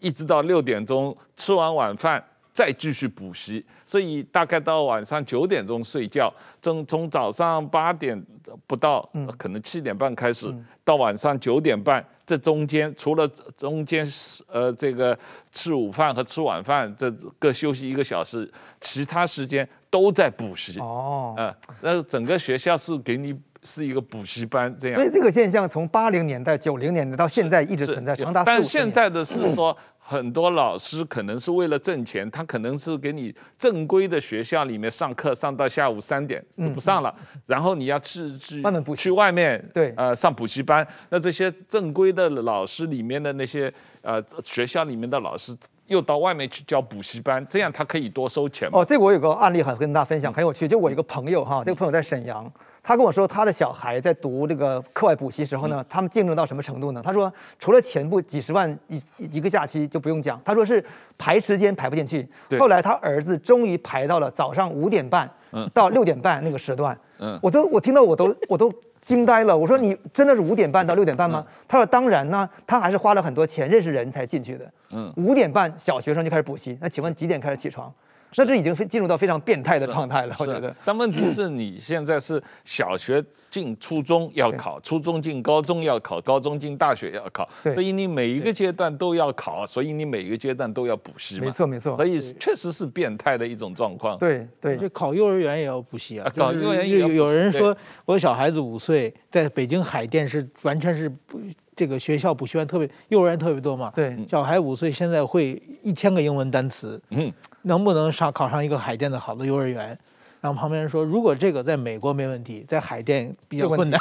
[0.03, 6.33] 一直到六点钟吃完晚饭再继续补习，所以大概到晚上九点钟睡觉。
[6.61, 8.21] 从从早上八点
[8.67, 10.53] 不到，可能七点半开始，
[10.85, 14.07] 到晚上九点半，这中间除了中间
[14.49, 15.17] 呃这个
[15.53, 20.79] 吃午饭和吃晚饭这各休息一个小时，其他时间都在补习。
[20.81, 23.35] 哦，呃，那整个学校是给你。
[23.65, 28.43] 是一个补习班这样，所以这个现象从八零年代、九零年代到现在一直存在，长达。
[28.43, 37.15] 但现在的是说，很多老师可能是为了挣钱，他可能是给你正规的学校里面上课，上到下午三点就不上了，
[37.47, 38.63] 然后你要去去
[38.97, 40.87] 去外面对呃上补习班。
[41.09, 48.69] 那这些正规的老师里面的那些呃学校里面的老师又到外面去教补习班，这样他可以多收钱。
[48.73, 50.67] 哦，这个我有个案例很跟大家分享，很有趣。
[50.67, 52.53] 就我一个朋友哈，这个朋友在沈阳。
[52.83, 57.01] 他跟我说，他的小孩在读这个课外补习时候呢，他们竞争到什么程度呢？
[57.05, 60.85] 他说，除了前部几十万一一个假期就不用讲，他说是
[61.17, 62.29] 排时间排不进去。
[62.59, 65.31] 后来他儿子终于排到了早上五点半
[65.73, 66.99] 到六点半那个时段。
[67.19, 68.73] 嗯，我都我听到我都 我都
[69.05, 69.57] 惊呆了。
[69.57, 71.47] 我说你真的是五点半到六点半吗？
[71.69, 74.69] 他说当然呢，他还是花了很多钱认识人才进去的。
[74.91, 77.93] 嗯，五点半小学生就开始补习，那请问几点开始起床？
[78.37, 80.75] 那这已经进入到非常变态的状态了，我觉得。
[80.85, 91.47] 但问题是你现在是小学进初中要考，初中进高中要考，高中进大学要考，所以你每一个阶段都要考，所以你每一个阶段都要补习嘛。
[91.47, 91.95] 没错没错。
[91.95, 94.17] 所以确实是变态的一种状况。
[94.19, 96.33] 对对，就考幼儿园也要补习啊。
[96.35, 101.39] 考幼儿园有有人说，我小孩子五岁，在北京海淀是完全是不。
[101.83, 103.93] 这个学校补习班特别，幼儿园特别多嘛。
[103.93, 109.99] 对，小孩五岁现在会一千个英文单词，嗯，能不能上考上一个海淀的好的幼儿园？
[110.41, 113.99] 然后旁边人说，如果这个在美国没问题，在海淀比较困难，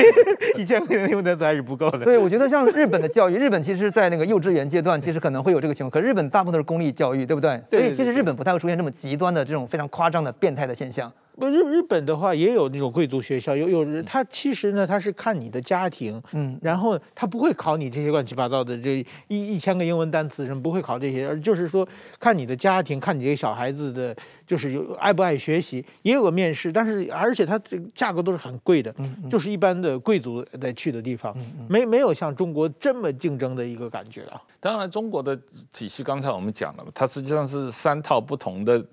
[0.56, 2.02] 一千个英文单词还是不够的。
[2.06, 7.62] 对，我觉得像日本的教育，日本其实在那个幼稚园阶段，其实可能会有这个情况，可日本大部分都是公立教育，对不对？
[7.70, 11.12] 所以其实日本不太会出现这么极端的这种非常夸张的变态的现象。
[11.38, 21.86] 不，日日本的话也有那种贵族学校，有有人他其实呢，他是看你的家庭，嗯，然后他不会考你这些乱七八糟的这一一千个英文单词什么，不会考这些，而就是说
[22.18, 34.42] 看你的家庭，看你这个小孩子的，就是有爱不爱学习，也有个面试，但是而且它这个价格都是很贵的，嗯嗯，就是一般的贵族在去的地方，嗯嗯，没没有像中国这么竞争的一个感觉啊。
[34.58, 35.38] 当然，中国的
[35.72, 38.84] 体系刚才我们讲了，它实际上是三套不同的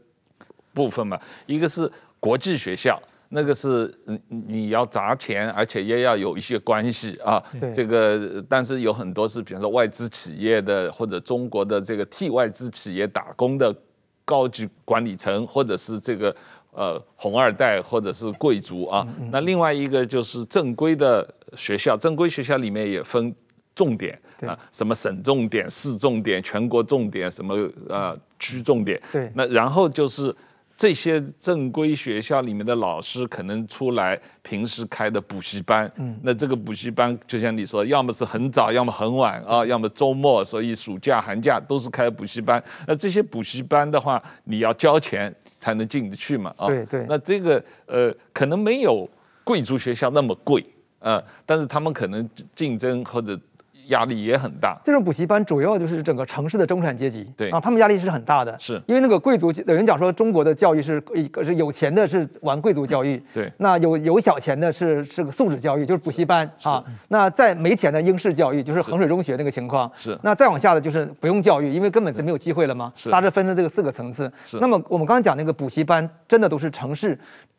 [0.73, 1.91] 部分嘛，一个是。
[2.25, 7.43] 国际学校那个是你你要砸钱，而且也要有一些关系啊。
[7.59, 13.75] 对这个，但是有很多是，比如说外资企业的，或者中国的这个替外资企业打工的
[14.23, 16.35] 高级管理层，或者是这个
[16.71, 19.05] 呃红二代，或者是贵族啊。
[19.19, 23.35] 嗯嗯，那另外一个就是正规的学校，正规学校里面也分
[23.75, 27.55] 重点啊，什么省重点、市重点、全国重点，什么
[27.89, 28.99] 呃区重点。
[29.11, 30.33] 对，那然后就是。
[30.77, 42.61] 这些正规学校里面的老师可能出来平时开的补习班，嗯，那这个补习班就像你说，要么是很早，要么很晚啊，要么周末，所以暑假、寒假都是开补习班。
[42.85, 47.05] 那这些补习班的话，你要交钱才能进得去嘛，啊，对对。
[47.07, 49.09] 那这个呃，可能没有
[49.45, 50.65] 贵族学校那么贵，
[50.99, 53.39] 呃，但是他们可能竞争或者。
[53.87, 54.79] 压力也很大。
[54.83, 58.55] 这种补习班主要就是整个城市的中产阶级，对啊，他们压力是很大的。
[58.59, 66.83] 是因为那个贵族，有人讲说中国的教育是一个是有钱的是玩贵族教育，对，那有有小钱的是是个素质教育，就是补习班啊。
[67.09, 69.91] 那再没钱的英式教育，就是衡水中学那个情况。
[69.95, 70.17] 是。
[70.23, 72.91] 那再往下的就是不用教育，因为根本就没有机会了嘛。
[72.95, 73.09] 是。
[73.09, 74.31] 大致分成这个四个层次。
[74.43, 74.57] 是。
[74.59, 77.17] 那么我们刚刚讲那个补习班，真的都是城市。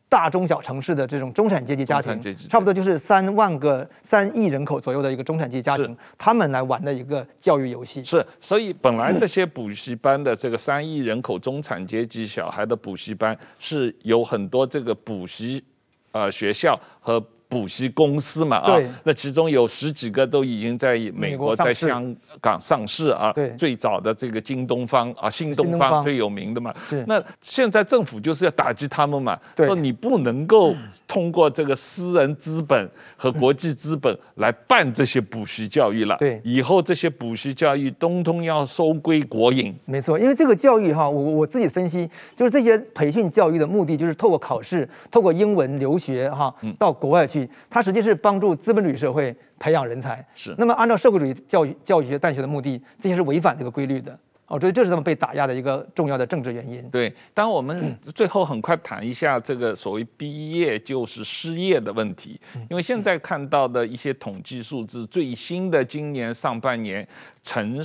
[0.09, 8.03] 大中小城市的这种中产阶级家庭，差不多就是三万个三亿人口左右的一个中产阶级家庭，他们来玩的一个教育游戏。
[8.03, 15.63] 是，所以本来这些补习班的这个三亿人口中产阶级小孩的补习班是有很多这个补习
[16.11, 17.23] 呃学校和。
[17.49, 23.31] 补习公司嘛啊，那其中有十几个都已经在美国、在香港上市啊。
[23.31, 26.73] 对，最早的这个京东方啊，新东方最有名的嘛。
[26.89, 27.05] 是。
[27.07, 30.75] 那现在政府就是要打击他们嘛，说你不能够
[31.07, 36.17] 通过这个私人资本和国际资本来办这些补习教育了。
[36.19, 36.41] 对。
[36.43, 39.73] 以后这些补习教育通通要收归国营。
[39.85, 47.36] 没错，因为这个教育哈，我我自己分析，就是这些培训教育的目的就是透过考试，透过英文留学哈，到国外去。
[47.69, 50.55] 它实际是帮助资本主义社会培养人才，是。
[50.57, 54.17] 那么按照社会主义教育教育学办学的目的，这些是违反这个规律的。
[54.47, 56.81] 哦，所以这是他们被打压的一个重要的政治原因。
[56.89, 67.05] 对，当我们最后很快谈一下这个所谓毕业就是失业的问题，因为现在看到的一些统计数字，最新的今年上半年
[67.43, 67.81] 城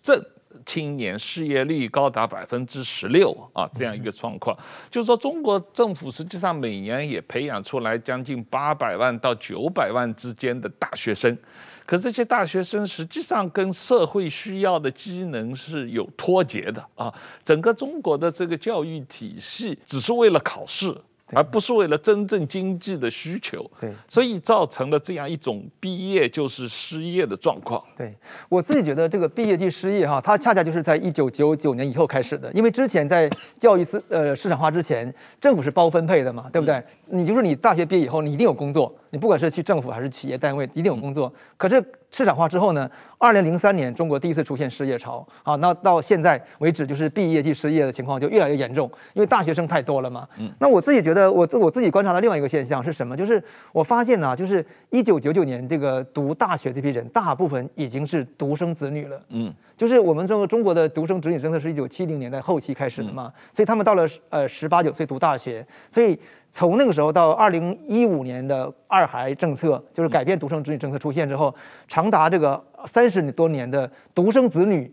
[0.00, 0.24] 镇。
[0.64, 4.56] 青年失业率高达百分之十六啊，这样一个状况，
[4.90, 11.36] 就是说中国政府实际上每年也培养出来将近八百万到九百万之间的大学生，
[11.84, 17.12] 可这些大学生实际上跟社会需要的机能是有脱节的啊，
[17.42, 20.94] 整个中国的这个教育体系只是为了考试。
[21.32, 27.82] 而不是为了真正经济的需求，对，所以造成了这样一种毕业就是失业的状况。
[27.96, 28.14] 对，
[28.48, 36.82] 我自己觉得这个毕业即失业哈，它恰恰就是在一九九九年以后开始的，因为之前在教育市呃市场化之前，政府是包分配的嘛，对不对？
[37.06, 41.32] 你就是你大学毕业以后，你一定有工作，你不管是去政府还是企业单位，一定有工作。
[41.56, 41.82] 可是
[42.14, 42.88] 市场化之后呢？
[43.18, 50.28] 二零零三年，中国第一次出现失业潮，好，那到现在为止，就是毕业即失业的情况就越来越严重，因为大学生太多了嘛。
[50.38, 53.16] 嗯，那我自己觉得，我自我自己观察到另外一个现象是什么？
[53.16, 59.20] 就是我发现呢、啊，就是一九九九年这个读大学这批人，大部分已经是独生子女了。
[59.30, 66.16] 嗯，就是我们说中国的独生子女政策是一九七零年代后期开始的嘛，所以他们到了呃十八九岁读大学，所以。
[66.54, 71.52] 从那个时候到二零一五年的二孩政策，就是改变独生子女政策出现之后，
[71.88, 74.88] 长达这个三十多年的独生子女，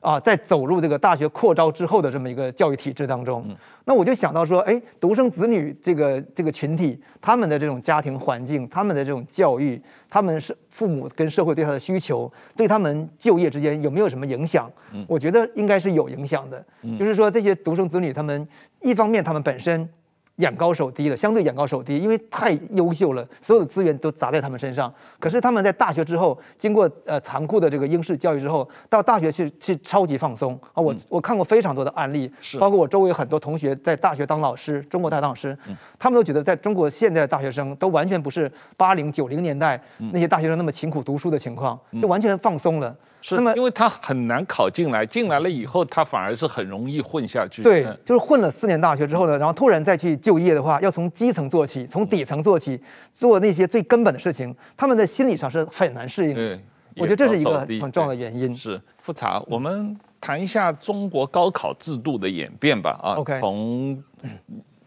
[0.00, 3.46] 啊，在走入这个大学扩招之后的这么一个教育体制当中，
[3.86, 14.70] 那我就想到说，哎，独生子女这个这个群体，他们的这种家庭环境，他们的这种教育，他们是父母跟社会对他的需求，对他们就业之间有没有什么影响？
[15.08, 16.62] 我觉得应该是有影响的。
[16.98, 18.46] 就是说，这些独生子女，他们
[18.82, 19.88] 一方面他们本身。
[20.36, 24.92] 眼高手低了，相对眼高手低，因为太优秀了，所有的资源都砸在他们身上。
[25.18, 30.82] 可是他们在大学之后，经过呃残酷的这个英式教育之后，到大学去去超级放松 啊！
[30.82, 35.56] 我我看过非常多的案例，包括我周围很多同学在大学当老师，中国大学当老师，
[35.98, 39.80] 他们都觉得在中国现在的大学生都完全不是八零九零年代
[40.12, 42.94] 那些大学生那么勤苦读书的情况，就完全放松了。
[43.20, 47.62] 是，那么因为他很难考进来，进来了以后，他反而是很容易混下去。
[47.62, 52.80] 对，就是混了四年大学之后呢，然后突然再去就业的话，要从基层做起，从底层做起，
[53.12, 56.34] 做那些最根本的事情，他们的心理上是很难适应。
[56.34, 56.60] 对，
[56.96, 58.54] 我觉得这是一个很重要的原因。
[58.54, 62.98] 是，复查，我们谈一下中国高考制度的演变吧。
[63.02, 64.02] 啊，OK，从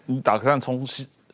[0.05, 0.85] 你打算从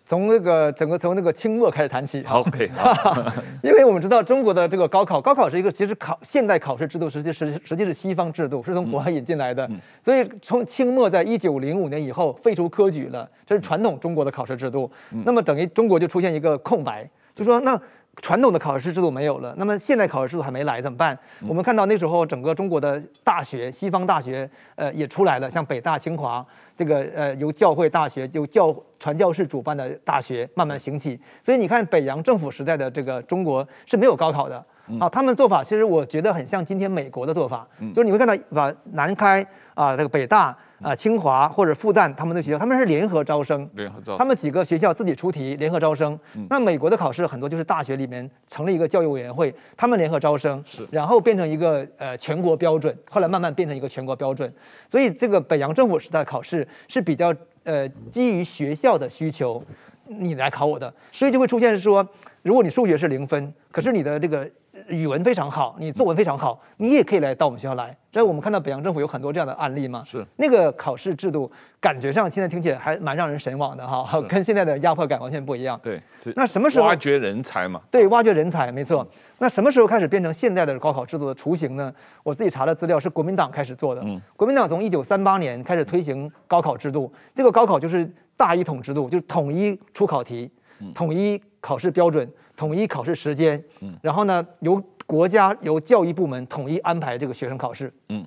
[0.06, 2.24] 从那个整个从那个清末开始谈起。
[2.24, 2.70] 好 OK，
[3.64, 9.70] 因为我们知道中国的这个高考，高考是一个其实考现代考试制度，实际实实际是西方制度，是从国外引进来的。
[10.04, 14.90] 所以从清末在一九零五年以后废除科举了，这是传统中国的考试制度。
[15.26, 17.80] 那么等于中国就出现一个空白，就说那。
[18.22, 21.18] 传统的考试制度没有了，那么现在考试制度还没来怎么办？
[21.48, 26.44] 我们看到那时候整个中国的大学，西方大学，呃，也出来了，像北大、清华，
[26.78, 31.20] 这个呃由教会大学、由教传教士主办的大学慢慢兴起。
[31.44, 34.56] 所以你看北洋政府时代的这个中国是没有高考的
[35.00, 40.56] 啊，他们做法其实我觉得很像今天美国的做法，就是你会看到把南开啊，这个北大。
[40.86, 46.18] 啊，清华或者复旦他们的学校，他们是联合招生，联合招生，他们几个学校自己出题，联合招生。
[46.36, 54.54] 嗯、那美国的考试很多就是大学里面成立一个教育委员会，他们联合招生，是，然后变成一个呃全国标准，后来慢慢变成一个全国标准。
[54.88, 59.60] 所以这个北洋政府时代的考试是比较呃基于学校的需求，
[60.06, 62.08] 你来考我的，所以就会出现是说，
[62.44, 64.48] 如果你数学是零分，可是你的这个。
[64.88, 67.96] 语文非常好，你作文非常好，你也可以来到我们学校来。
[68.12, 70.02] 所以我们看到北洋政府有很多这样的案例嘛。
[70.06, 75.80] 是那个考试制度，感觉上现在听起来还蛮让人神往的哈， 跟现在的压迫感完全不一样。
[75.84, 76.02] 对，
[76.36, 77.82] 那什么时候挖掘人才嘛？
[77.92, 79.06] 对，挖掘人才，没错。
[79.40, 81.94] 那什么时候开始变成现在的高考制度的雏形呢？
[82.24, 84.02] 我自己查的资料是国民党开始做的。
[84.06, 90.50] 嗯，国民党从一九三八年开始推行高考制度，这个高考就是大一统制度，就是统一出考题，
[90.94, 97.92] 统一考试标准，统一考试时间，嗯然后呢，由国家由教育部门统一安排这个学生考试。
[98.10, 98.24] 嗯，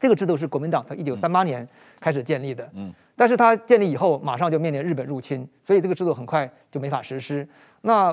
[0.00, 1.66] 这个制度是国民党从一九三八年
[2.00, 2.68] 开始建立的。
[2.74, 7.48] 嗯，但是它建立以后，马上就面临日本入侵，所以这个制度很快就没法实施。
[7.82, 8.12] 那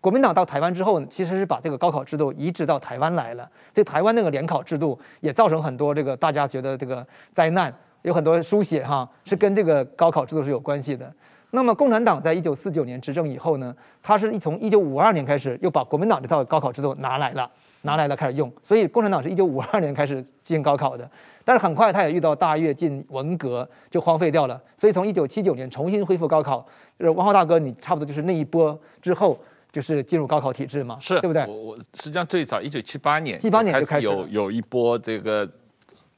[0.00, 3.50] 国民党到台湾之后呢，其实是把这个高考制度移植到台湾来了。
[3.74, 11.12] 所以台湾那个联考制度也造成很多这个大家觉得这个灾难，有很多书写哈，是跟这个高考制度是有关系的。
[11.54, 17.50] 那么共产党在一九四九年执政以后呢，他是一从一九五二年开始又把国民党这套高考制度拿来了，
[17.82, 18.50] 拿来了开始用。
[18.62, 21.08] 所以共产党是一九五二年开始进行高考的，
[21.44, 24.58] 但是很快他也遇到大跃进、文革，就荒废掉了。
[24.78, 26.66] 所以从一九七九年重新恢复高考，
[26.98, 29.38] 就是汪浩大哥，你差不多就是那一波之后，
[29.70, 31.44] 就是进入高考体制嘛，是对不对？
[31.46, 35.46] 我我实际上最早一九七八年，七八年就开始有有一波这个。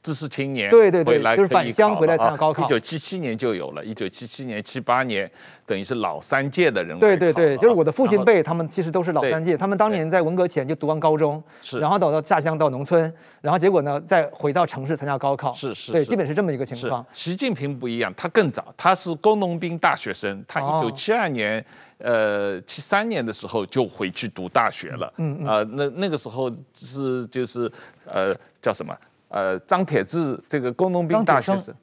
[0.05, 2.63] 知识青年对对对，就是返乡回来参加高考。
[2.63, 5.27] 一九七七年就有了，一九七七年、七八年，
[5.65, 6.99] 等于是老三届的人。
[6.99, 9.57] 对对对，就是我的父亲辈，他们其实都是老三届。
[9.57, 15.51] 他们当年在文革前就读完高中，是，然后到到下乡到农村，然后结果呢再回到城市参加高考。
[15.53, 17.03] 是是，对，基本是这么一个情况。
[17.11, 21.65] 习近平不一样，他更早，他是工农兵大学生，他一九七二年，
[21.97, 25.11] 呃，七三年的时候就回去读大学了。
[25.17, 25.47] 嗯嗯。
[25.47, 27.71] 呃，那那个时候是就是
[28.05, 28.31] 呃
[28.61, 28.95] 叫什么？
[29.35, 31.75] 呃，张铁志这个工农兵大学生。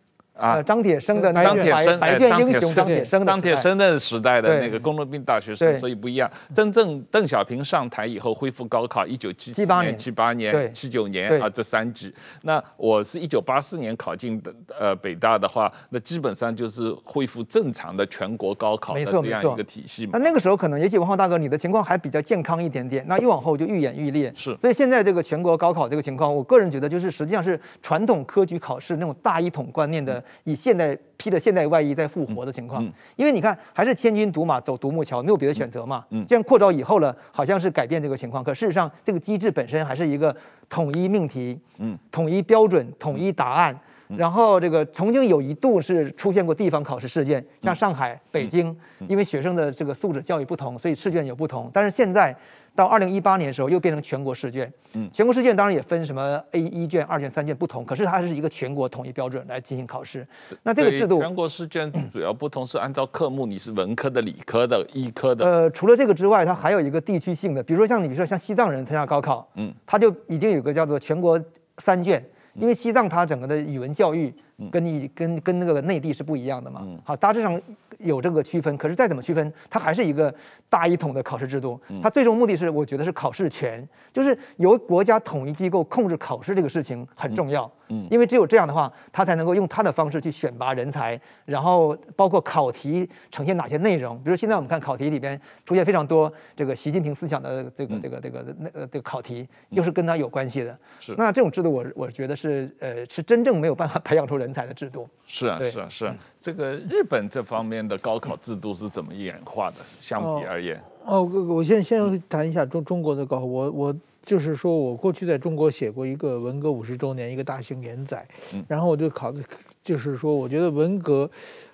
[0.42, 6.28] 啊，张铁生的张铁生，白卷英雄张铁生，张铁生的时代的那个工农兵大学生，所以不一样。
[6.52, 12.12] 真正邓小平上台以后恢复高考，一九七七年、七八年、七九年啊，这三级。
[12.42, 20.10] 那我是一九八四年考进的，呃，北大的话，那基本上就是恢复正常的全国高考的这样一个体系嘛。
[20.14, 24.32] 那那个时候可能，也许文浩大哥你的情况还比较健康一点点，那越往后就愈演愈烈。
[24.34, 30.20] 是，所以现在这个全国高考这个情况，我个人觉得就是实际上是传统科举考试那种大一统观念的。
[30.44, 32.82] 以现代披着现代外衣在复活的情况，
[33.16, 36.04] 因为你看还是千军独马走独木桥，没有别的选择嘛。
[36.10, 40.34] 嗯，这样扩招以后呢，好像是改变这个情况，可事实上这个机制本身还是一个
[40.68, 43.78] 统一命题，嗯，统一标准，统一答案。
[44.16, 48.76] 然后这个曾经有一度是出现过地方考试事件，像上海、北京，
[49.08, 51.70] 因为学生的这个素质教育不同，所以试卷有不同。
[51.72, 52.36] 但是现在。
[52.74, 54.72] 到二零一八年的时候，又变成全国试卷。
[54.94, 60.26] 嗯，全国试卷当然也分什么 A 一卷、二卷、三卷不同，可是它是一个全国统一标准来进行考试。
[60.62, 65.44] 那这个制度，全国试卷主要不同是按照科目，你是文科的、理科的、医科的。
[65.44, 71.38] 呃，除了这个之外，它还有一个地区性的，比如说像你比如说像西藏人参加高考，嗯，他就一定有个叫做全国
[71.78, 74.32] 三卷，因为西藏它整个的语文教育
[74.70, 76.80] 跟你跟跟那个内地是不一样的嘛。
[76.84, 77.60] 嗯，好，大致上。
[78.02, 80.34] 有这个区分，可是再怎么区分，它还是一个
[80.68, 81.80] 大一统的考试制度。
[82.02, 87.70] 它最终目的是，我觉得是考试权，就是由国家统一机构控制考试这个事情很重要。
[87.88, 94.16] 嗯，因为只有这样的话，他才能够用他的方式去选拔人才，然后包括考题呈现哪些内容。
[94.22, 100.78] 比如现在我们看考题里边出现非常多这个习近平思想的这个这个这个那呃这个考题，就是跟他有关系的。
[100.98, 105.06] 是，那这种制度我我觉得是呃是真正没有办法培养出人才的制度。
[105.26, 109.76] 是啊是啊是啊，这个日本这方面的高考制度是怎么演化的？
[109.98, 113.96] 相比而言，哦，我我先先谈一下中中国的高考，我我。
[114.24, 118.24] 就是说，我过去在中国写过一个文革五十周年一个大型连载，
[118.68, 119.34] 然后我就考，
[119.82, 121.28] 就是说，我觉得文革，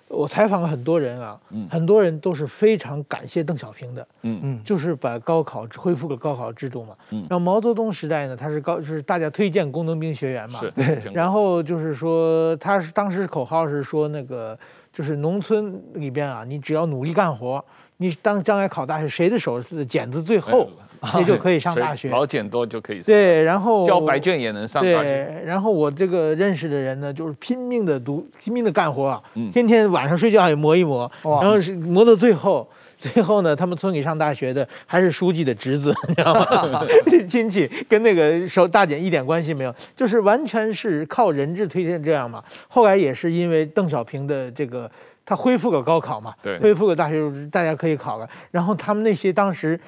[0.08, 1.38] 我采访了很多人啊，
[1.70, 4.40] 很多人都是非常感谢邓小平的，嗯。
[4.42, 10.72] 嗯，就是把高考恢复了高考制度嘛，嗯，然后毛泽东时代呢，他是高，就是大家推荐工农兵学员嘛，是，
[11.12, 14.58] 然后就是说，他是当时口号是说那个，
[14.92, 17.62] 就是农村里边啊，你只要努力干活，
[17.98, 20.70] 你当将来考大学，谁的手是剪子最厚。
[21.12, 23.04] 这就可以上大学，老茧多就可以上。
[23.06, 25.02] 对，然后交白卷也能上大学。
[25.02, 29.22] 对，然后我这个认识的人呢，就是拼命的读，拼命的干活
[29.52, 36.84] 天天晚上睡觉也磨一磨，哇然后是磨到最后，最后呢，他们村里上大学的还是书记的侄子，你知道吗？
[37.28, 42.42] 亲戚跟那个手大姐一点关系没有，就是完全是靠人质推荐这样嘛。
[42.66, 44.90] 后来也是因为邓小平的这个，
[45.24, 48.28] 他恢复了高考嘛，对，恢复了大学，大家可以考了。
[48.50, 49.78] 然后他们那些当时。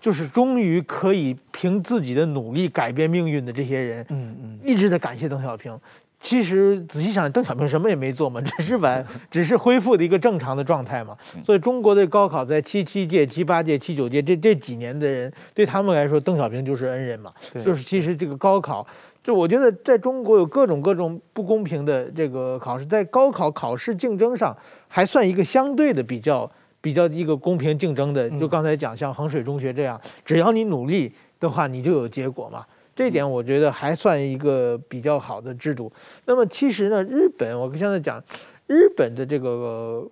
[0.00, 5.78] 就是终于可以凭自己的努力改变命运的这些人，嗯嗯，一直在感谢邓小平。
[6.20, 11.16] 其实仔细想，邓小平什么也没做嘛， 只是把， 只是恢复的一个正常的状态嘛。
[11.44, 17.32] 所以中国的高考在七七届、七八届、七九届这这几年的人，对他们来说，邓小平就是恩人嘛。
[17.64, 18.84] 就是其实这个高考，
[19.22, 24.56] 就我觉得在中国有各种各种不公平的这个考试，在高考考试竞争上
[24.88, 26.50] 还算一个相对的比较。
[26.80, 32.64] 比较一个公平竞争的，就刚才讲像衡水中学这样，只要你努力的话，你就有结果嘛。
[32.94, 35.92] 这点我觉得还算一个比较好的制度。
[36.26, 38.22] 那么其实呢，日本我现在讲，
[38.66, 40.04] 日本的这个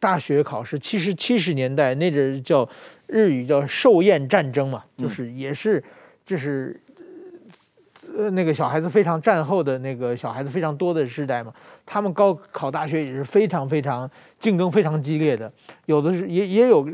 [0.00, 2.66] 大学考试，其实七十年代那阵叫
[3.06, 5.84] 日语叫寿宴战争嘛，就是也是
[6.24, 6.80] 就是
[8.16, 11.52] 呃那个小孩子非常战后的那个小孩子非常多的时代嘛，
[11.84, 15.52] 他们高考大学也是非常非常竞争非常激烈的，
[15.86, 16.88] 有的是也也有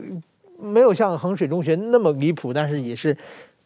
[0.59, 3.17] 没有像衡水中学那么离谱，但是也是。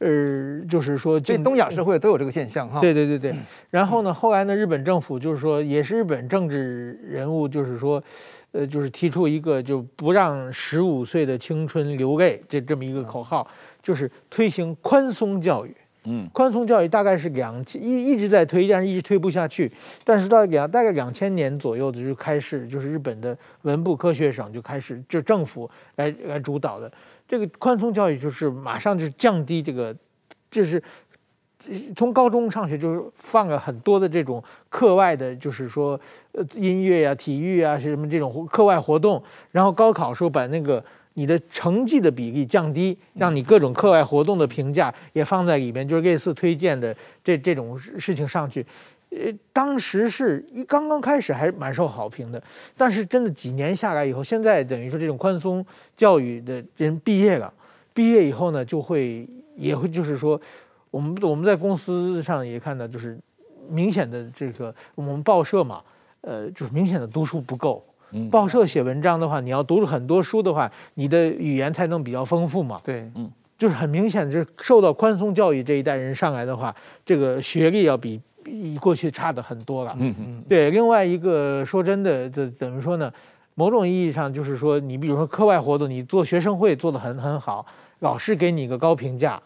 [0.00, 2.80] 呃，就是说，这东亚社会都有这个现象哈。
[2.80, 3.34] 对对对对。
[3.70, 8.02] 然后呢，后来呢，日本政府就是说，也是日本政治人物，就是说，
[8.50, 13.46] 呃，就是提出一个就不让十五岁的青春流泪这这么一个口号，
[13.82, 15.74] 就是推行宽松教育。
[16.06, 19.72] 嗯，宽松教育大概是两千一一直在推，但是一直推不下去。
[20.04, 26.92] 但是到两大概两千年左右的就开始，就是日本的文部科学省就开始就政府来来主导的。
[27.26, 29.96] 这个宽松教育就是马上就降低这个，
[30.50, 30.82] 就是
[31.96, 35.98] 从高中上学就是放了很多的这种课外的，就是说
[36.32, 40.84] 呃音乐呀、体育啊什么这种课外活动，然后高考时候把那个
[41.14, 48.66] 你的成绩的比例降低，让你各种课外活动的评价也放在里面，就是类似推荐的这这种事情上去。
[49.10, 52.42] 呃，当时是一刚刚开始还蛮受好评的，
[52.76, 55.64] 但是真的几年下来以后，现在等于说这种宽松
[55.96, 57.52] 教育的人毕业了，
[57.92, 60.40] 毕业以后呢，就会也会就是说，
[60.90, 63.16] 我们我们在公司上也看到，就是
[63.68, 65.80] 明显的这个我们报社嘛，
[66.22, 67.86] 呃，就是明显的读书不够。
[68.14, 72.80] 嗯，报社写文章的话，你要读了很多书的话，你的语言才能比较丰富嘛。
[72.84, 78.20] 对，嗯，就是很明显，就是受到宽松教育这一代人上来的话，这个学历要比。
[78.44, 80.70] 比过去差的很多了，嗯嗯，对。
[80.70, 83.10] 另外一个说真的，这怎么说呢？
[83.54, 87.64] 某种意义上就是说，你比如说课外活动，你做学生会做得很很好，
[88.00, 89.40] 老师给你一个高评价，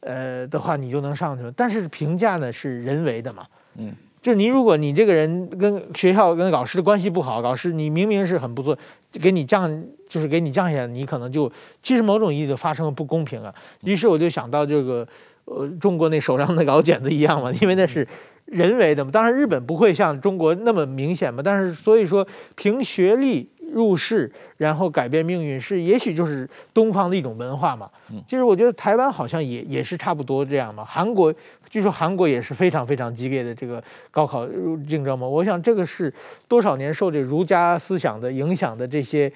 [0.00, 1.52] 呃的话，你就能上去了。
[1.52, 3.46] 但是评价呢是人为的嘛，
[3.76, 3.94] 嗯，
[4.24, 8.76] 就是你如果你这个人跟学校跟老师的关系不好，老师你明明是很不错，
[9.20, 11.52] 给你降就是给你降下来，你可能就
[11.82, 13.54] 其实某种意义就发生了不公平啊。
[13.82, 15.06] 于是我就想到这个。
[15.46, 18.08] 呃，中国那手上的老茧子一样嘛，因为那是
[18.46, 19.10] 人为的嘛。
[19.10, 21.42] 当然，日本不会像中国那么明显嘛。
[21.44, 27.90] 但是，所以说凭学历入世，然后改变命运，是也许就是东方的一种文化嘛。
[28.26, 30.84] 其实我觉得台湾好像也也是差不多这样嘛。
[30.84, 31.34] 韩国
[31.68, 34.46] 据说韩国也是非常非常激烈的这个高考
[34.88, 35.26] 竞争嘛。
[35.26, 36.12] 我想这个是
[36.46, 39.32] 多少年受这儒家思想的影响的这些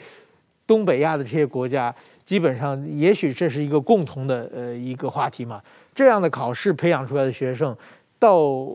[0.66, 5.60] 东北亚的这些国家，基本上也许这是一个共同的呃一个话题嘛。
[5.94, 7.76] 这样的考试培养出来的学生，
[8.18, 8.66] 到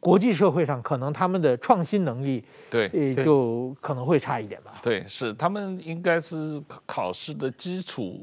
[0.00, 4.80] 国际社会上，可能他们的创新能力，对，就可能会差一点吧。
[4.82, 8.20] 对，是他们应该是考试的基础。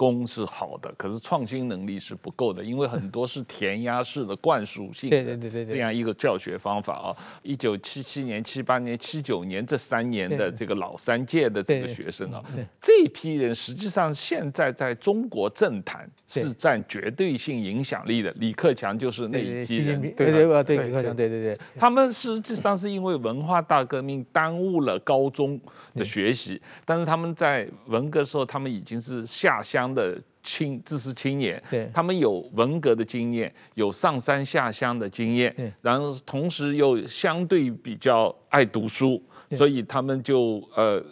[0.00, 7.14] 功是好的，可是创新能力是不够的，因为很多是填鸭式的灌输性的，对对对对，这样一个教学方法啊。
[7.42, 12.42] 一九七七年、七八年、七九年这三年的这个老三届的这个学生啊，
[12.80, 18.32] 这一批人实际上现在在中国政坛是占绝对性影响力的。
[18.36, 25.60] 李克强就是那一批人，对对对，对李克强，对对对，他们实际上是因为文化大革命耽误了高中
[25.94, 29.89] 的学习，但是他们在文革时候，他们已经是下乡。
[29.94, 39.22] 的青知识青年，对，他们有文革的经验，有上山下乡的经验，然后同时又相对比较爱读书，
[39.52, 41.02] 所以他们就呃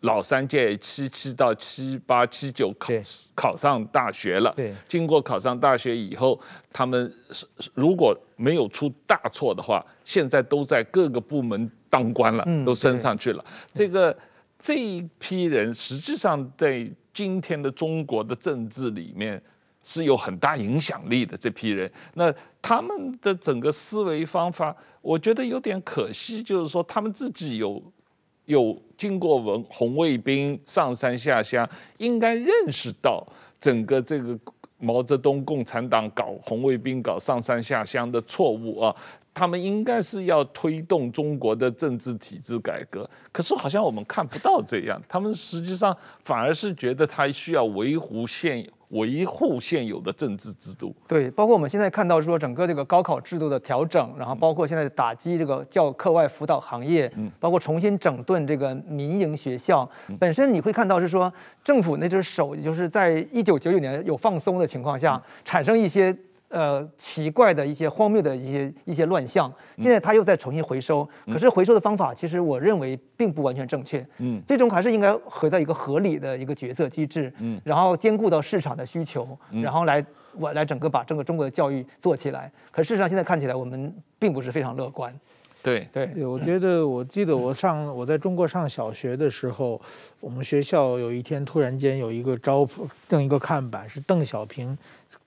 [0.00, 2.92] 老三届七七到七八七九考
[3.36, 6.40] 考上大学了，对，经过考上大学以后，
[6.72, 7.12] 他们
[7.74, 13.44] 如果没有出大错的话，现在都在各个部门当官了，都升上去了。
[13.72, 14.16] 这个
[14.58, 16.90] 这一批人实际上在。
[17.16, 19.42] 今天的中国的政治里面
[19.82, 27.82] 是有很大影响力的这批人，那他们的整个思维方法，我觉得有点可惜，就是说他们自己有
[28.44, 33.26] 有经过文红卫兵上山下乡，应该认识到
[33.58, 34.38] 整个这个
[34.76, 38.94] 毛泽东共产党搞红卫兵搞上山下乡的错误啊。
[39.36, 44.98] 他们应该是要推动中国的政治体制改革，可是好像我们看不到这样。
[45.06, 50.96] 他们实际上反而是觉得他需要维护现维护现有的政治制度。
[51.06, 59.86] 对，包括我们现在看到说整个这个高考制度的调整，然后包括现在打击这个教课外辅导行业，包括重新整顿这个民营学校，
[60.18, 61.30] 本身你会看到是说
[61.62, 66.16] 政府那只手，就是在一九九九年有放松的情况下，产生一些。
[66.56, 74.02] 呃，奇怪的一些荒谬的一些一些乱象，现在他又在重新回收，可是回收的方法其实我认为并不完全正确。
[74.16, 80.02] 嗯，最终还是应该回到一个合理的一个决策机制，嗯，然后兼顾到市场的需求，然后来
[80.32, 82.50] 我来整个把整个中国的教育做起来。
[82.70, 85.12] 可事实上现在看起来我们并不是非常乐观。
[85.62, 89.80] 对对对，我觉得我记得我上我在中国上小学的时候，
[90.20, 92.66] 我们学校有一天突然间有一个招
[93.08, 94.78] 登一个看板，是邓小平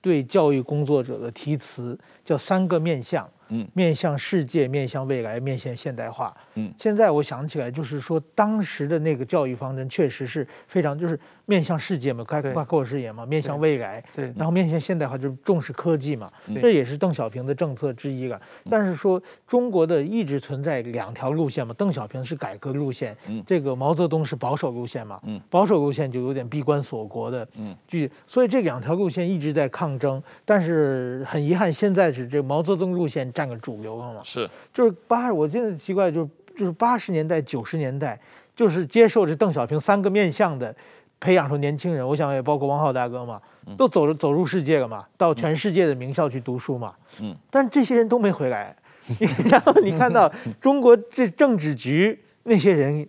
[0.02, 3.30] 对教育工作者的题词，叫三个面向。
[3.50, 6.36] 嗯，面向世界，面向未来，面向现代化。
[6.56, 14.04] 嗯，现在我想起来，就是说当时的那个教育方针确实是非常，就是面向世界嘛，开开阔视野嘛，面向未来。
[14.16, 16.32] 对，然后面向现代化，就是重视科技嘛。
[16.62, 18.40] 这也是邓小平的政策之一了。
[18.70, 25.20] 但是说中国的一直存在两条路线嘛，邓小平是改革路线，这个毛泽东是保守路线嘛。
[25.24, 27.48] 嗯，保守路线就有点闭关锁国的。
[27.56, 30.22] 嗯，就所以这两条路线一直在抗争。
[30.46, 33.28] 但是很遗憾，现在是这毛泽东路线。
[33.40, 34.20] 占个主流了嘛？
[34.26, 38.20] 是，就是八，我现在奇怪，就是就是八十年代、九十年代，
[38.54, 40.76] 就是接受这邓小平三个面向的
[41.22, 42.06] 培养出年轻人。
[42.06, 43.42] 我想也包括王浩大哥嘛，
[43.78, 46.94] 都走着走入世界了嘛，到全世界的名校去读书嘛。
[47.22, 48.76] 嗯，但这些人都没回来。
[49.50, 50.30] 然后你看到
[50.60, 53.08] 中国这政治局那些人，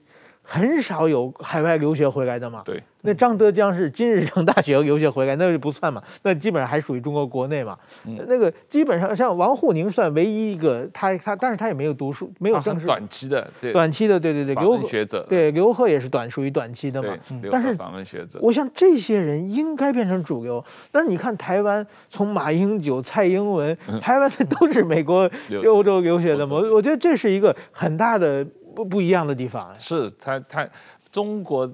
[0.51, 2.63] 很少有海外留学回来的嘛。
[2.65, 2.83] 对。
[3.03, 7.75] 那张德江是金日成大学留学回来，那就不算嘛，那基本上还属于中国国内嘛。
[8.05, 17.17] 嗯、那个基本上像王沪宁算唯一一个，他他，但是他也没有读书，没有正式短期的，对短期的，对对对，刘学者，对刘鹤也是短属于短期的嘛。
[17.51, 20.63] 但是访问学者，我想这些人应该变成主流。
[20.93, 25.23] 那你看台湾，从马英九、蔡英文，台湾的都是美国、
[25.67, 26.57] 欧洲留学的嘛。
[26.71, 28.47] 我觉得这是一个很大的
[28.85, 29.75] 不不一样的地方。
[29.79, 30.69] 是他他
[31.11, 31.71] 中国。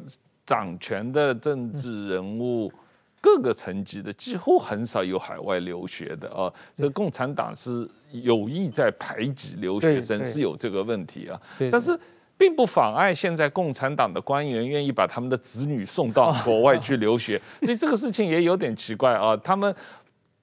[0.47, 2.73] 掌权的政治人物，
[3.21, 6.47] 各个层级的几乎很少有海外留学的啊。
[6.77, 11.37] 这共产党是有意在排挤留学生，是有这个问题啊。
[11.69, 11.99] 但是
[12.39, 19.37] 并不妨碍现在共产党的官员愿意把他们的子女送到国外去留学， 所以这个事情也有点奇怪啊。
[19.39, 19.75] 他们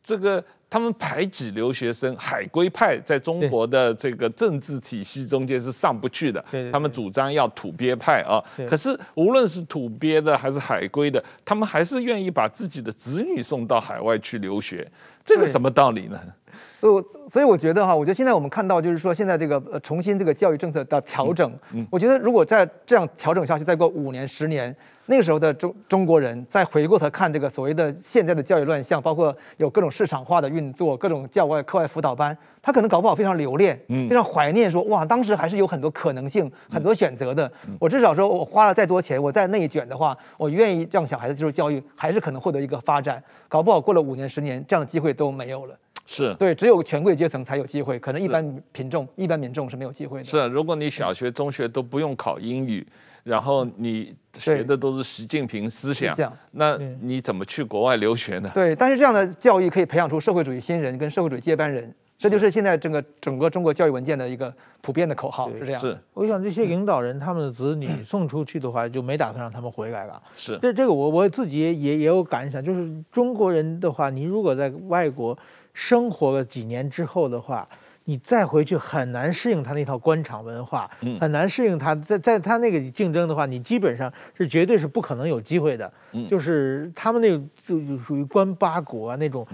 [0.03, 0.43] 这个。
[0.73, 6.43] 他们排挤留学生，海归派在中国的这个政治体系中间是上不去的。
[6.71, 8.41] 他们主张要土鳖派啊。
[8.67, 14.91] 可是无论是土鳖的还是海归的，他们还是愿意把自己的子女送到海外去留学。
[15.23, 16.19] 这个什么道理呢？
[16.81, 21.51] 所以，所以我觉得哈，我觉得现在我们看到就是说，现在这个呃重新这个教育政策的调整，
[21.89, 24.75] 我觉得如果再这样调整下去，再过五年、十年。
[25.05, 33.77] 那个时候的中中国人再回过头看这个所谓的现在的教育乱象，包括有各种市场化的运作，各种教外课外辅导班，他可能搞不好非常留恋，
[34.07, 37.51] 非常怀念说，说哇，当时还是有很多可能性，很多选择的。
[37.81, 43.21] 我至少说我花了再多钱，我再内卷的话，我愿意让小孩子接受教育，还是可能获得一个发展。
[43.49, 45.75] 搞不好过了五年十年，这样的机会都没有了。
[46.05, 48.43] 是对，只有权贵阶层才有机会，可能一般
[48.73, 50.23] 民众、一般民众是没有机会的。
[50.25, 52.85] 是，如果你小学、中学都不用考英语。
[53.23, 56.13] 然后你学的都是习近平思想，
[56.51, 58.51] 那你怎么去国外留学呢？
[58.53, 65.79] 对，但是这样的教育可以培养出社会主义新人跟社会主义接班人，这就是现在整个整个中国教育文件的一个普遍的口号，是这样。
[65.79, 70.21] 是，我想这些领导人他们的子女送出去的话，就没打算让他们回来了。
[70.35, 75.37] 是，这这个我我自己也也也有感想，就是中国人的话，你如果在外国
[75.73, 77.67] 生活了几年之后的话。
[78.05, 85.89] 你再回去很难适应他那套官场文化，很难适应他在在他那个竞争的话，你基本上是绝对是不可能有机会的。
[86.29, 89.47] 就是他们那个就就属于官八股啊那种，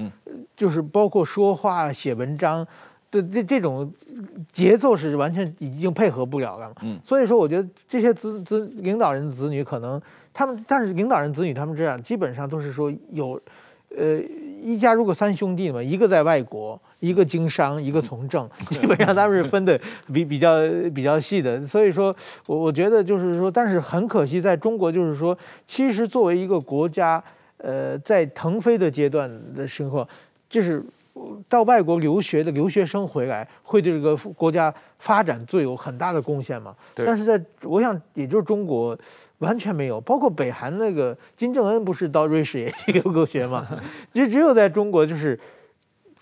[0.58, 2.66] 就是包括说话、写文章
[3.12, 3.94] 的这这种
[4.52, 6.74] 节奏是完全已经配合不了了。
[7.06, 10.02] 所以说我觉得这些子子领导人子女可能
[10.34, 13.40] 他们，但是领导人子女他们这样基本上都是说有，
[13.96, 14.20] 呃，
[14.62, 16.80] 一家如果三兄弟嘛，一个在外国。
[17.00, 19.80] 一个经商，一个从政，基本上他们是分的
[20.14, 20.58] 比比较
[20.94, 21.66] 比较细的。
[21.66, 22.14] 所以说，
[22.46, 27.24] 我我觉得就是说，但是很可惜，在中国就是说，其实作为一个国家，
[27.56, 30.06] 呃，在腾飞的阶段的时候，
[30.50, 30.84] 就是
[31.48, 36.76] 到外国留学的留学生回来，会对这个国家发展最有很大的贡献嘛。
[36.94, 38.98] 但是在我想，也就是中国
[39.40, 43.68] 完全没有，包括北韩那个金正恩不是到瑞士也去留过学嘛？
[44.14, 45.40] 就只有在中国就是。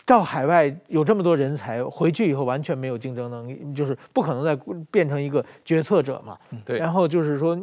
[0.06, 4.58] 到海外有这么多人才，回去以后完全没有竞争能力，就是不可能再
[4.90, 6.38] 变成一个决策者嘛。
[6.64, 6.78] 对。
[6.78, 7.60] 然后就是说，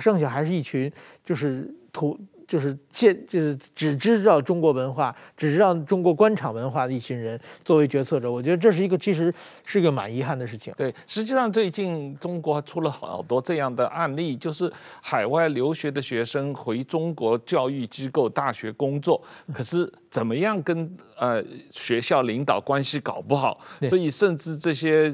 [0.00, 0.92] 剩下还是一群
[1.24, 2.18] 就是土。
[2.48, 9.32] 就是现就是只知道中国文化，只知道中国官场文化的一群人作为决策者，我觉得这是一个其实
[9.66, 10.72] 是个蛮遗憾的事情。
[10.74, 14.72] 对，实际上最近中国出了好多这样的案例，就是
[15.02, 19.22] 海外留学的学生回中国教育机构、大学工作，
[19.52, 25.12] 可是怎么样跟呃学校领导关系搞不好，所以甚至这些。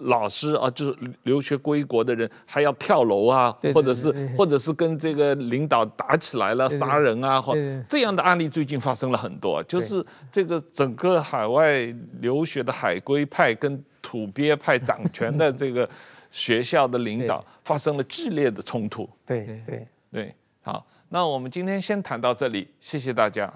[0.00, 7.54] 老师啊，就是留学归国的人，还要跳楼啊，或者是或者是跟这个领导打起来了，杀人啊，或
[7.88, 9.62] 这样的案例最近发生了很多。
[9.64, 11.82] 就是这个整个海外
[12.20, 15.88] 留学的海归派跟土土鳖派掌权的这个
[16.30, 19.08] 学校的领导发生了剧烈的冲突。
[19.24, 23.50] 对对对，好，那我们今天先谈到这里，谢谢大家。